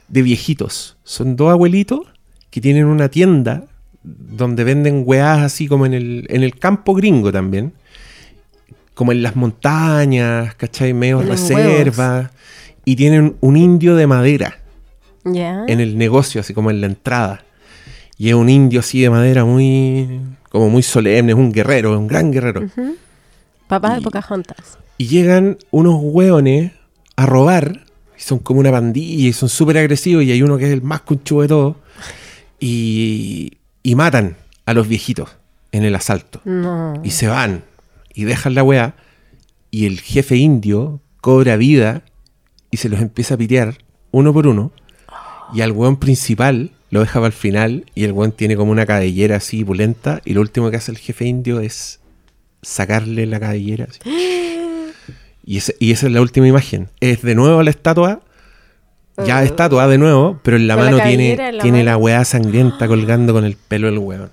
de 0.07 0.23
viejitos. 0.23 0.97
Son 1.03 1.35
dos 1.35 1.51
abuelitos 1.51 2.01
que 2.49 2.61
tienen 2.61 2.85
una 2.85 3.09
tienda 3.09 3.65
donde 4.03 4.63
venden 4.63 5.03
weás 5.05 5.39
así 5.39 5.67
como 5.67 5.85
en 5.85 5.93
el, 5.93 6.25
en 6.29 6.43
el 6.43 6.57
campo 6.57 6.95
gringo 6.95 7.31
también. 7.31 7.73
Como 8.95 9.11
en 9.11 9.23
las 9.23 9.35
montañas, 9.35 10.55
¿cachai? 10.55 10.93
Medio 10.93 11.21
reservas. 11.21 12.31
Y 12.85 12.95
tienen 12.95 13.37
un 13.39 13.57
indio 13.57 13.95
de 13.95 14.07
madera 14.07 14.59
en 15.25 15.79
el 15.79 15.97
negocio, 15.97 16.41
así 16.41 16.53
como 16.53 16.69
en 16.69 16.81
la 16.81 16.87
entrada. 16.87 17.43
Y 18.17 18.29
es 18.29 18.35
un 18.35 18.49
indio 18.49 18.79
así 18.79 19.01
de 19.01 19.09
madera 19.09 19.43
muy, 19.45 20.19
como 20.49 20.69
muy 20.69 20.83
solemne, 20.83 21.31
es 21.31 21.37
un 21.37 21.51
guerrero, 21.51 21.93
es 21.93 21.99
un 21.99 22.07
gran 22.07 22.31
guerrero. 22.31 22.61
Ujú. 22.65 22.95
Papá 23.67 23.95
de 23.95 24.01
Y- 24.01 24.03
Pocahontas. 24.03 24.77
Y 24.97 25.07
llegan 25.07 25.57
unos 25.71 25.95
hueones 25.99 26.71
a 27.15 27.25
robar, 27.25 27.85
y 28.17 28.21
son 28.21 28.39
como 28.39 28.59
una 28.59 28.71
pandilla, 28.71 29.27
y 29.29 29.33
son 29.33 29.49
súper 29.49 29.77
agresivos, 29.79 30.23
y 30.23 30.31
hay 30.31 30.41
uno 30.43 30.57
que 30.57 30.65
es 30.67 30.71
el 30.73 30.81
más 30.83 31.01
conchudo 31.01 31.41
de 31.41 31.47
todos, 31.47 31.75
y, 32.59 33.53
y 33.81 33.95
matan 33.95 34.37
a 34.65 34.73
los 34.73 34.87
viejitos 34.87 35.29
en 35.71 35.83
el 35.83 35.95
asalto. 35.95 36.39
No. 36.45 36.93
Y 37.03 37.09
se 37.11 37.27
van, 37.27 37.63
y 38.13 38.23
dejan 38.25 38.53
la 38.55 38.63
weá, 38.63 38.95
y 39.71 39.85
el 39.87 39.99
jefe 39.99 40.35
indio 40.37 41.01
cobra 41.19 41.57
vida 41.57 42.03
y 42.69 42.77
se 42.77 42.89
los 42.89 43.01
empieza 43.01 43.33
a 43.33 43.37
pitear 43.37 43.77
uno 44.11 44.31
por 44.33 44.45
uno. 44.47 44.71
Y 45.53 45.61
al 45.61 45.71
weón 45.71 45.97
principal 45.97 46.71
lo 46.93 46.99
deja 47.01 47.15
para 47.15 47.27
el 47.27 47.33
final 47.33 47.85
y 47.95 48.03
el 48.03 48.11
weón 48.11 48.31
tiene 48.31 48.55
como 48.55 48.71
una 48.71 48.85
cabellera 48.85 49.37
así 49.37 49.63
pulenta 49.65 50.21
y 50.25 50.33
lo 50.33 50.41
último 50.41 50.69
que 50.71 50.77
hace 50.77 50.91
el 50.91 50.97
jefe 50.97 51.25
indio 51.25 51.59
es 51.59 51.99
sacarle 52.61 53.25
la 53.25 53.39
cabellera. 53.39 53.87
así. 53.89 53.99
Y, 55.45 55.57
ese- 55.57 55.75
y 55.77 55.91
esa 55.91 56.05
es 56.07 56.13
la 56.13 56.21
última 56.21 56.47
imagen. 56.47 56.87
Es 57.01 57.21
de 57.21 57.35
nuevo 57.35 57.61
la 57.63 57.69
estatua. 57.69 58.21
Ya 59.25 59.39
Oh. 59.39 59.43
estatua 59.43 59.87
de 59.89 59.97
nuevo, 59.97 60.39
pero 60.41 60.55
en 60.55 60.67
la 60.67 60.77
mano 60.77 60.99
tiene, 61.01 61.35
la 61.35 61.61
tiene 61.61 61.79
mano. 61.79 61.91
la 61.91 61.97
weá 61.97 62.23
sangrienta 62.23 62.87
colgando 62.87 63.33
con 63.33 63.43
el 63.43 63.57
pelo 63.57 63.87
del 63.87 63.97
weón. 63.99 64.29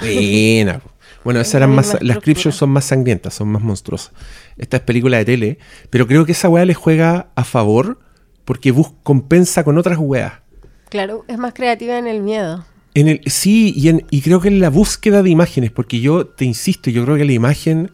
Buena. 0.00 0.80
Bueno, 1.22 1.40
esas 1.40 1.54
eran 1.56 1.70
más, 1.74 1.92
las 2.00 2.16
estructura. 2.16 2.40
Shows 2.44 2.56
son 2.56 2.70
más 2.70 2.84
sangrientas, 2.86 3.34
son 3.34 3.48
más 3.48 3.62
monstruosas. 3.62 4.12
Esta 4.58 4.78
es 4.78 4.82
película 4.82 5.18
de 5.18 5.24
tele, 5.24 5.58
pero 5.90 6.06
creo 6.06 6.24
que 6.26 6.32
esa 6.32 6.48
weá 6.48 6.64
le 6.64 6.74
juega 6.74 7.28
a 7.34 7.44
favor 7.44 8.00
porque 8.44 8.70
bus 8.72 8.88
compensa 9.02 9.62
con 9.62 9.78
otras 9.78 9.98
weas. 10.00 10.32
Claro, 10.90 11.24
es 11.28 11.38
más 11.38 11.54
creativa 11.54 11.98
en 11.98 12.06
el 12.06 12.20
miedo. 12.20 12.64
En 12.94 13.08
el, 13.08 13.20
sí, 13.26 13.72
y, 13.76 13.88
en- 13.88 14.04
y 14.10 14.20
creo 14.20 14.40
que 14.40 14.48
en 14.48 14.60
la 14.60 14.68
búsqueda 14.70 15.22
de 15.22 15.30
imágenes, 15.30 15.70
porque 15.70 16.00
yo 16.00 16.26
te 16.26 16.44
insisto, 16.44 16.90
yo 16.90 17.04
creo 17.04 17.16
que 17.16 17.24
la 17.24 17.32
imagen 17.32 17.90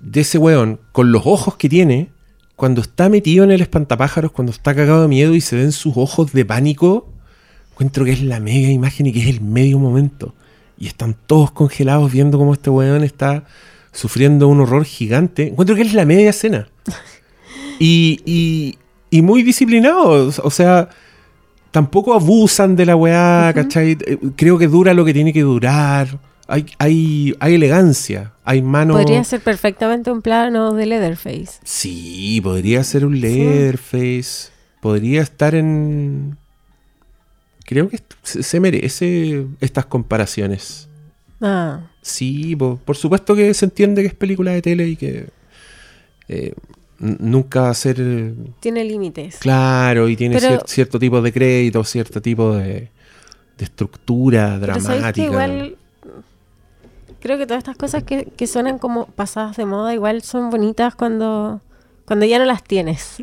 de 0.00 0.20
ese 0.22 0.38
weón, 0.38 0.80
con 0.92 1.12
los 1.12 1.26
ojos 1.26 1.56
que 1.56 1.68
tiene, 1.68 2.08
cuando 2.56 2.80
está 2.80 3.08
metido 3.08 3.44
en 3.44 3.50
el 3.50 3.60
espantapájaros, 3.60 4.32
cuando 4.32 4.50
está 4.52 4.74
cagado 4.74 5.02
de 5.02 5.08
miedo 5.08 5.34
y 5.34 5.40
se 5.40 5.56
ven 5.56 5.70
sus 5.72 5.96
ojos 5.96 6.32
de 6.32 6.44
pánico, 6.44 7.12
encuentro 7.72 8.04
que 8.04 8.12
es 8.12 8.22
la 8.22 8.40
mega 8.40 8.68
imagen 8.70 9.06
y 9.06 9.12
que 9.12 9.20
es 9.20 9.28
el 9.28 9.40
medio 9.40 9.78
momento. 9.78 10.34
Y 10.78 10.86
están 10.86 11.14
todos 11.26 11.50
congelados 11.50 12.10
viendo 12.10 12.38
cómo 12.38 12.54
este 12.54 12.70
weón 12.70 13.04
está 13.04 13.44
sufriendo 13.92 14.48
un 14.48 14.60
horror 14.60 14.84
gigante. 14.84 15.48
Encuentro 15.48 15.76
que 15.76 15.82
es 15.82 15.92
la 15.94 16.04
media 16.06 16.30
escena. 16.30 16.68
Y, 17.80 18.20
y, 18.26 18.76
y 19.08 19.22
muy 19.22 19.44
disciplinados. 19.44 20.40
O 20.42 20.50
sea, 20.50 20.88
tampoco 21.70 22.14
abusan 22.14 22.76
de 22.76 22.86
la 22.86 22.96
weá, 22.96 23.52
¿cachai? 23.54 23.98
Eh, 24.06 24.18
Creo 24.36 24.58
que 24.58 24.66
dura 24.68 24.94
lo 24.94 25.04
que 25.04 25.12
tiene 25.12 25.32
que 25.32 25.42
durar. 25.42 26.18
Hay, 26.50 26.64
hay, 26.78 27.34
hay 27.40 27.54
elegancia, 27.56 28.32
hay 28.44 28.62
mano. 28.62 28.94
Podría 28.94 29.22
ser 29.24 29.40
perfectamente 29.40 30.10
un 30.10 30.22
plano 30.22 30.72
de 30.72 30.86
Leatherface. 30.86 31.58
Sí, 31.62 32.40
podría 32.42 32.82
ser 32.84 33.04
un 33.04 33.20
Leatherface. 33.20 34.50
Podría 34.80 35.20
estar 35.22 35.54
en. 35.54 36.38
Creo 37.66 37.90
que 37.90 37.98
se 38.22 38.60
merece 38.60 39.44
estas 39.60 39.84
comparaciones. 39.86 40.88
Ah, 41.40 41.80
Sí, 42.00 42.56
po- 42.56 42.80
por 42.82 42.96
supuesto 42.96 43.36
que 43.36 43.52
se 43.52 43.66
entiende 43.66 44.00
que 44.00 44.08
es 44.08 44.14
película 44.14 44.52
de 44.52 44.62
tele 44.62 44.88
y 44.88 44.96
que 44.96 45.28
eh, 46.28 46.54
nunca 46.98 47.62
va 47.62 47.70
a 47.70 47.74
ser 47.74 48.34
tiene 48.60 48.84
límites. 48.84 49.36
claro 49.38 50.08
y 50.08 50.16
tiene 50.16 50.38
Pero- 50.40 50.58
cier- 50.60 50.66
cierto 50.66 50.98
tipo 50.98 51.20
de 51.22 51.32
crédito, 51.32 51.84
cierto 51.84 52.20
tipo 52.20 52.54
de, 52.54 52.90
de 53.56 53.64
estructura 53.64 54.56
Pero 54.60 54.74
dramática. 54.74 55.22
igual 55.26 55.76
creo 57.20 57.38
que 57.38 57.46
todas 57.46 57.58
estas 57.62 57.76
cosas 57.76 58.04
que, 58.04 58.26
que 58.26 58.46
suenan 58.46 58.78
como 58.78 59.06
pasadas 59.06 59.56
de 59.56 59.64
moda 59.66 59.92
igual 59.94 60.22
son 60.22 60.50
bonitas 60.50 60.94
cuando, 60.94 61.60
cuando 62.04 62.24
ya 62.26 62.38
no 62.38 62.44
las 62.44 62.62
tienes. 62.62 63.22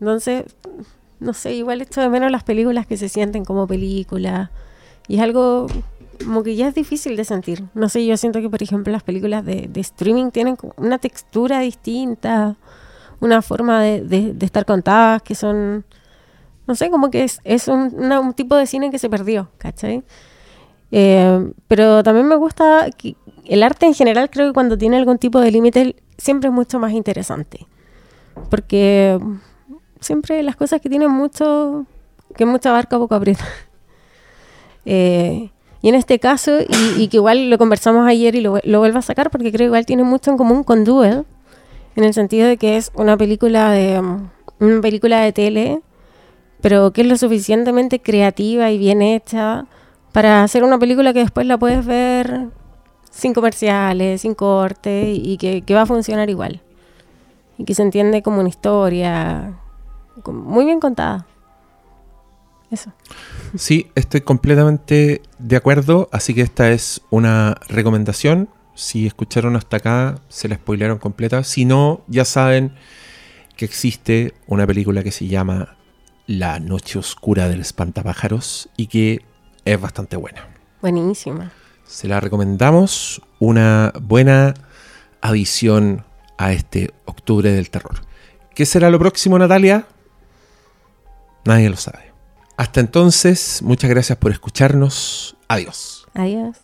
Entonces, 0.00 0.44
no 1.20 1.32
sé, 1.34 1.54
igual 1.54 1.80
esto 1.80 2.00
de 2.00 2.08
menos 2.08 2.30
las 2.30 2.42
películas 2.44 2.86
que 2.86 2.96
se 2.96 3.08
sienten 3.08 3.44
como 3.44 3.66
películas. 3.66 4.50
Y 5.08 5.16
es 5.16 5.20
algo 5.20 5.66
como 6.24 6.42
que 6.42 6.56
ya 6.56 6.68
es 6.68 6.74
difícil 6.74 7.16
de 7.16 7.24
sentir. 7.24 7.64
No 7.74 7.88
sé, 7.88 8.04
yo 8.06 8.16
siento 8.16 8.40
que, 8.40 8.48
por 8.48 8.62
ejemplo, 8.62 8.92
las 8.92 9.02
películas 9.02 9.44
de, 9.44 9.70
streaming 9.74 10.30
tienen 10.30 10.56
una 10.76 10.98
textura 10.98 11.60
distinta, 11.60 12.56
una 13.20 13.42
forma 13.42 13.82
de, 13.82 14.34
estar 14.40 14.64
contadas 14.64 15.22
que 15.22 15.34
son... 15.34 15.84
No 16.66 16.76
sé, 16.76 16.90
como 16.90 17.10
que 17.10 17.24
es, 17.24 17.68
un, 17.68 18.34
tipo 18.34 18.54
de 18.54 18.66
cine 18.66 18.90
que 18.90 18.98
se 18.98 19.10
perdió, 19.10 19.50
¿cachai? 19.58 20.04
Eh, 20.92 21.52
pero 21.66 22.02
también 22.02 22.28
me 22.28 22.36
gusta 22.36 22.88
que 22.96 23.16
el 23.44 23.62
arte 23.62 23.86
en 23.86 23.94
general, 23.94 24.30
creo 24.30 24.48
que 24.48 24.52
cuando 24.52 24.78
tiene 24.78 24.96
algún 24.96 25.18
tipo 25.18 25.40
de 25.40 25.50
límite, 25.50 25.96
siempre 26.18 26.48
es 26.48 26.54
mucho 26.54 26.78
más 26.78 26.92
interesante. 26.92 27.66
Porque 28.48 29.18
siempre 30.00 30.42
las 30.42 30.56
cosas 30.56 30.80
que 30.80 30.88
tienen 30.88 31.10
mucho, 31.10 31.86
que 32.36 32.46
mucha 32.46 32.72
barca 32.72 32.98
poco 32.98 33.14
aprieta. 33.14 33.44
Eh, 34.84 35.52
y 35.82 35.88
en 35.88 35.94
este 35.96 36.18
caso, 36.18 36.60
y, 36.60 37.02
y 37.02 37.08
que 37.08 37.18
igual 37.18 37.50
lo 37.50 37.58
conversamos 37.58 38.06
ayer 38.06 38.34
y 38.34 38.40
lo, 38.40 38.58
lo 38.62 38.78
vuelvo 38.78 38.98
a 38.98 39.02
sacar, 39.02 39.30
porque 39.30 39.50
creo 39.50 39.58
que 39.58 39.64
igual 39.64 39.86
tiene 39.86 40.04
mucho 40.04 40.30
en 40.30 40.38
común 40.38 40.64
con 40.64 40.84
Duel, 40.84 41.24
en 41.96 42.04
el 42.04 42.14
sentido 42.14 42.48
de 42.48 42.56
que 42.56 42.76
es 42.76 42.90
una 42.94 43.16
película 43.16 43.70
de, 43.70 43.98
um, 43.98 44.28
una 44.60 44.80
película 44.80 45.20
de 45.20 45.32
tele, 45.32 45.82
pero 46.60 46.92
que 46.92 47.02
es 47.02 47.06
lo 47.06 47.16
suficientemente 47.16 48.00
creativa 48.00 48.70
y 48.70 48.78
bien 48.78 49.02
hecha 49.02 49.66
para 50.12 50.44
hacer 50.44 50.62
una 50.62 50.78
película 50.78 51.12
que 51.12 51.20
después 51.20 51.46
la 51.46 51.58
puedes 51.58 51.84
ver 51.84 52.48
sin 53.10 53.34
comerciales, 53.34 54.22
sin 54.22 54.34
corte 54.34 55.12
y 55.12 55.36
que, 55.36 55.74
va 55.74 55.82
a 55.82 55.86
funcionar 55.86 56.30
igual. 56.30 56.62
Y 57.58 57.64
que 57.64 57.74
se 57.74 57.82
entiende 57.82 58.22
como 58.22 58.40
una 58.40 58.48
historia 58.48 59.58
muy 60.26 60.64
bien 60.64 60.80
contada. 60.80 61.26
Eso. 62.72 62.90
Sí, 63.54 63.90
estoy 63.94 64.22
completamente 64.22 65.20
de 65.38 65.56
acuerdo, 65.56 66.08
así 66.10 66.32
que 66.32 66.40
esta 66.40 66.70
es 66.70 67.02
una 67.10 67.54
recomendación. 67.68 68.48
Si 68.74 69.06
escucharon 69.06 69.56
hasta 69.56 69.76
acá, 69.76 70.20
se 70.30 70.48
la 70.48 70.56
spoilearon 70.56 70.96
completa. 70.96 71.44
Si 71.44 71.66
no, 71.66 72.02
ya 72.08 72.24
saben 72.24 72.74
que 73.56 73.66
existe 73.66 74.32
una 74.46 74.66
película 74.66 75.04
que 75.04 75.12
se 75.12 75.26
llama 75.26 75.76
La 76.26 76.60
Noche 76.60 76.98
Oscura 76.98 77.50
del 77.50 77.60
Espantapájaros 77.60 78.70
y 78.74 78.86
que 78.86 79.22
es 79.66 79.78
bastante 79.78 80.16
buena. 80.16 80.48
Buenísima. 80.80 81.52
Se 81.84 82.08
la 82.08 82.20
recomendamos, 82.20 83.20
una 83.38 83.92
buena 84.00 84.54
adición 85.20 86.06
a 86.38 86.54
este 86.54 86.94
octubre 87.04 87.52
del 87.52 87.68
terror. 87.68 88.00
¿Qué 88.54 88.64
será 88.64 88.88
lo 88.88 88.98
próximo, 88.98 89.38
Natalia? 89.38 89.86
Nadie 91.44 91.68
lo 91.68 91.76
sabe. 91.76 92.11
Hasta 92.56 92.80
entonces, 92.80 93.60
muchas 93.62 93.90
gracias 93.90 94.18
por 94.18 94.30
escucharnos. 94.30 95.36
Adiós. 95.48 96.06
Adiós. 96.14 96.56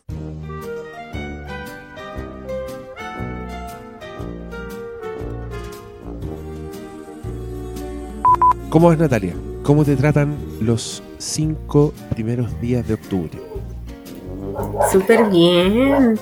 ¿Cómo 8.70 8.88
vas, 8.88 8.98
Natalia? 8.98 9.34
¿Cómo 9.62 9.84
te 9.84 9.96
tratan 9.96 10.36
los 10.60 11.02
cinco 11.16 11.94
primeros 12.10 12.60
días 12.60 12.86
de 12.86 12.94
octubre? 12.94 13.32
Súper 14.92 15.24
bien. 15.30 16.18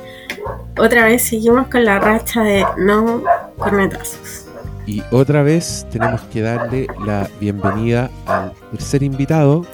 Otra 0.78 1.06
vez 1.06 1.22
seguimos 1.22 1.66
con 1.68 1.84
la 1.84 1.98
racha 1.98 2.42
de 2.42 2.64
no 2.78 3.22
cornetazos. 3.58 4.45
Y 4.86 5.02
otra 5.10 5.42
vez 5.42 5.86
tenemos 5.90 6.20
que 6.32 6.42
darle 6.42 6.86
la 7.04 7.28
bienvenida 7.40 8.10
al 8.26 8.52
tercer 8.70 9.02
invitado, 9.02 9.66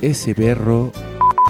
ese 0.00 0.34
perro, 0.34 0.90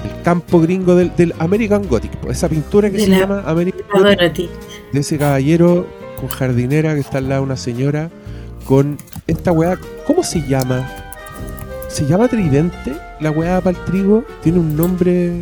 el 0.04 0.22
campo 0.22 0.60
gringo 0.60 0.94
del, 0.94 1.14
del 1.16 1.32
American 1.38 1.86
Gothic, 1.88 2.12
esa 2.28 2.48
pintura 2.50 2.90
que 2.90 2.98
De 2.98 3.04
se 3.04 3.10
la- 3.10 3.18
llama 3.20 3.42
American 3.46 3.80
Gothic, 3.90 4.18
Dorothy. 4.18 4.50
de 4.92 5.00
ese 5.00 5.16
caballero 5.16 5.86
con 6.20 6.28
jardinera 6.28 6.92
que 6.94 7.00
está 7.00 7.18
al 7.18 7.28
lado 7.30 7.40
de 7.42 7.46
una 7.46 7.56
señora, 7.56 8.10
con 8.66 8.98
esta 9.26 9.52
weá, 9.52 9.78
¿cómo 10.06 10.22
se 10.22 10.46
llama? 10.46 10.86
¿Se 11.88 12.06
llama 12.06 12.28
tridente? 12.28 12.92
La 13.20 13.30
weá 13.30 13.60
para 13.62 13.78
el 13.78 13.84
trigo 13.86 14.22
tiene 14.42 14.58
un 14.58 14.76
nombre 14.76 15.32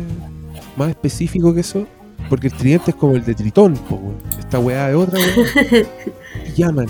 más 0.77 0.89
específico 0.89 1.53
que 1.53 1.59
eso, 1.59 1.85
porque 2.29 2.47
el 2.47 2.53
tridente 2.53 2.91
es 2.91 2.95
como 2.95 3.15
el 3.15 3.25
de 3.25 3.35
Tritón, 3.35 3.73
po, 3.73 3.99
esta 4.39 4.57
weá 4.59 4.89
es 4.89 4.95
otra 4.95 5.19
weá. 5.19 5.45
¿Qué 6.45 6.53
llaman? 6.55 6.87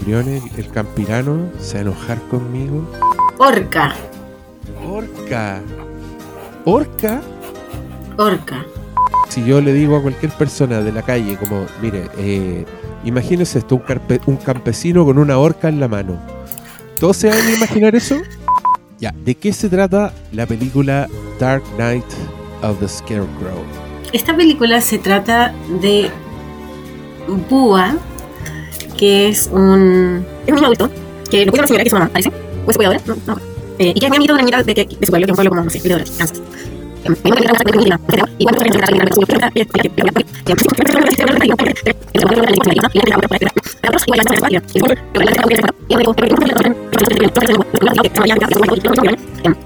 El 0.00 0.04
Briones, 0.06 0.42
el 0.56 0.68
Campirano, 0.70 1.50
se 1.60 1.74
va 1.74 1.78
a 1.78 1.82
enojar 1.82 2.18
conmigo. 2.28 2.84
Orca. 3.38 3.94
Orca. 4.88 5.60
Orca. 6.64 7.20
Orca. 8.16 8.64
Si 9.28 9.44
yo 9.44 9.60
le 9.60 9.72
digo 9.72 9.96
a 9.96 10.02
cualquier 10.02 10.32
persona 10.32 10.80
de 10.80 10.92
la 10.92 11.02
calle, 11.02 11.36
como, 11.36 11.64
mire, 11.80 12.08
eh, 12.18 12.64
imagínese 13.04 13.60
esto, 13.60 13.76
un, 13.76 13.82
carpe- 13.82 14.20
un 14.26 14.36
campesino 14.36 15.04
con 15.04 15.18
una 15.18 15.38
orca 15.38 15.68
en 15.68 15.78
la 15.80 15.86
mano. 15.88 16.18
¿Todos 16.98 17.16
se 17.18 17.28
van 17.28 17.38
a 17.38 17.50
imaginar 17.52 17.94
eso? 17.94 18.16
Ya, 18.98 19.14
¿de 19.24 19.34
qué 19.34 19.52
se 19.52 19.68
trata 19.68 20.12
la 20.32 20.46
película 20.46 21.08
Dark 21.38 21.62
Knight 21.76 22.04
of 22.62 22.78
the 22.80 22.88
Scarecrow? 22.88 23.62
Esta 24.12 24.36
película 24.36 24.80
se 24.80 24.98
trata 24.98 25.54
de 25.80 26.10
Búa, 27.48 27.94
que 29.00 29.28
es 29.28 29.48
un. 29.52 30.24
Es 30.46 30.50
un 30.50 30.54
niño 30.56 30.66
adulto, 30.66 30.90
que 31.30 31.46
lo 31.46 31.52
cuida 31.52 31.62
una 31.62 31.66
señora 31.68 31.82
que 31.84 31.88
es 31.88 31.90
su 31.90 31.98
mamá, 31.98 32.10
parece. 32.12 32.28
O 32.66 32.70
es 32.70 32.74
su 32.74 32.76
cuidadora. 32.76 33.00
Eh, 33.78 33.92
y 33.96 33.98
que 33.98 34.06
es 34.06 34.10
muy 34.10 34.16
amiguito 34.16 34.36
de 34.36 34.42
una 34.44 34.62
de, 34.62 34.74
que- 34.74 34.84
de 34.84 35.06
su 35.06 35.10
pueblo, 35.10 35.26
que 35.26 35.30
es 35.30 35.30
un 35.30 35.36
pueblo 35.36 35.50
como, 35.50 35.62
no 35.64 35.70
sé, 35.70 35.80
de. 35.80 35.94
Eh, 35.94 37.14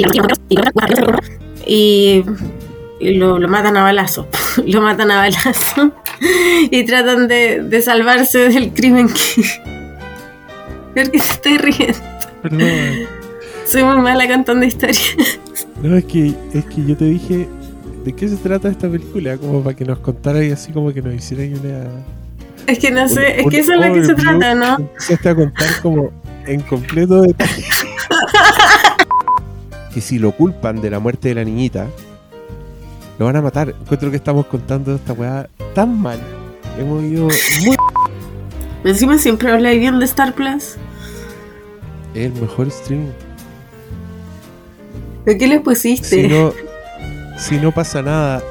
eh, 0.07 0.65
eh, 1.67 2.25
y 3.01 3.15
lo, 3.15 3.39
lo 3.39 3.49
matan 3.49 3.77
a 3.77 3.83
balazo. 3.83 4.27
lo 4.67 4.81
matan 4.81 5.11
a 5.11 5.17
balazo 5.19 5.93
y 6.71 6.85
tratan 6.85 7.29
de, 7.29 7.63
de 7.63 7.83
salvarse 7.83 8.49
del 8.49 8.73
crimen 8.73 9.09
que. 9.09 9.43
¿Por 10.95 11.05
qué 11.05 11.09
te 11.11 11.17
estoy 11.17 11.59
riendo? 11.59 11.99
Perdón. 12.43 12.61
Soy 13.67 13.83
muy 13.83 13.97
mala 13.99 14.29
contando 14.29 14.65
historias. 14.67 15.17
No, 15.83 15.97
es 15.97 16.05
que, 16.05 16.35
es 16.55 16.65
que 16.67 16.85
yo 16.87 16.97
te 16.97 17.05
dije, 17.07 17.49
¿de 18.05 18.13
qué 18.15 18.29
se 18.29 18.37
trata 18.37 18.69
esta 18.69 18.89
película? 18.89 19.37
Como 19.39 19.63
para 19.63 19.75
que 19.77 19.85
nos 19.85 19.99
contaras 19.99 20.45
y 20.45 20.51
así 20.53 20.73
como 20.73 20.93
que 20.93 21.03
nos 21.03 21.15
hicieras 21.15 21.59
una... 21.61 21.85
Es 22.67 22.79
que 22.79 22.91
no 22.91 23.09
sé, 23.09 23.37
un- 23.39 23.45
es 23.45 23.47
que 23.51 23.59
eso 23.61 23.73
es 23.75 23.87
lo 23.87 23.93
que 23.95 24.05
se 24.05 24.15
trata, 24.15 24.55
¿no? 24.55 24.77
Empezaste 24.77 25.29
a 25.29 25.35
contar 25.35 25.69
como 25.83 26.11
en 26.47 26.61
completo 26.61 27.23
detalle. 27.23 27.65
que 29.93 30.01
si 30.01 30.19
lo 30.19 30.33
culpan 30.33 30.81
de 30.81 30.91
la 30.91 30.99
muerte 30.99 31.29
de 31.29 31.35
la 31.37 31.45
niñita, 31.45 31.87
lo 33.19 33.27
van 33.27 33.37
a 33.37 33.43
matar. 33.43 33.75
Encuentro 33.81 34.11
que 34.11 34.17
estamos 34.17 34.47
contando 34.47 34.95
esta 34.95 35.13
weá 35.13 35.49
tan 35.75 36.01
mal. 36.01 36.19
Hemos 36.79 37.03
ido 37.05 37.29
muy... 37.65 37.77
Encima 38.85 39.17
siempre 39.19 39.51
habláis 39.51 39.81
bien 39.81 39.99
de 39.99 40.05
Star 40.05 40.35
Plus. 40.35 40.77
Es 42.15 42.27
el 42.27 42.33
mejor 42.35 42.69
streaming. 42.69 43.13
¿De 45.25 45.39
qué 45.39 45.47
le 45.47 45.61
pusiste? 45.61 46.07
Si 46.07 46.29
no, 46.29 46.53
si 47.39 47.57
no 47.57 47.73
pasa 47.73 48.03
nada, 48.03 48.43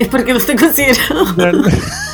Es 0.00 0.08
porque 0.08 0.32
no 0.32 0.38
está 0.38 0.56
considerado. 0.56 1.26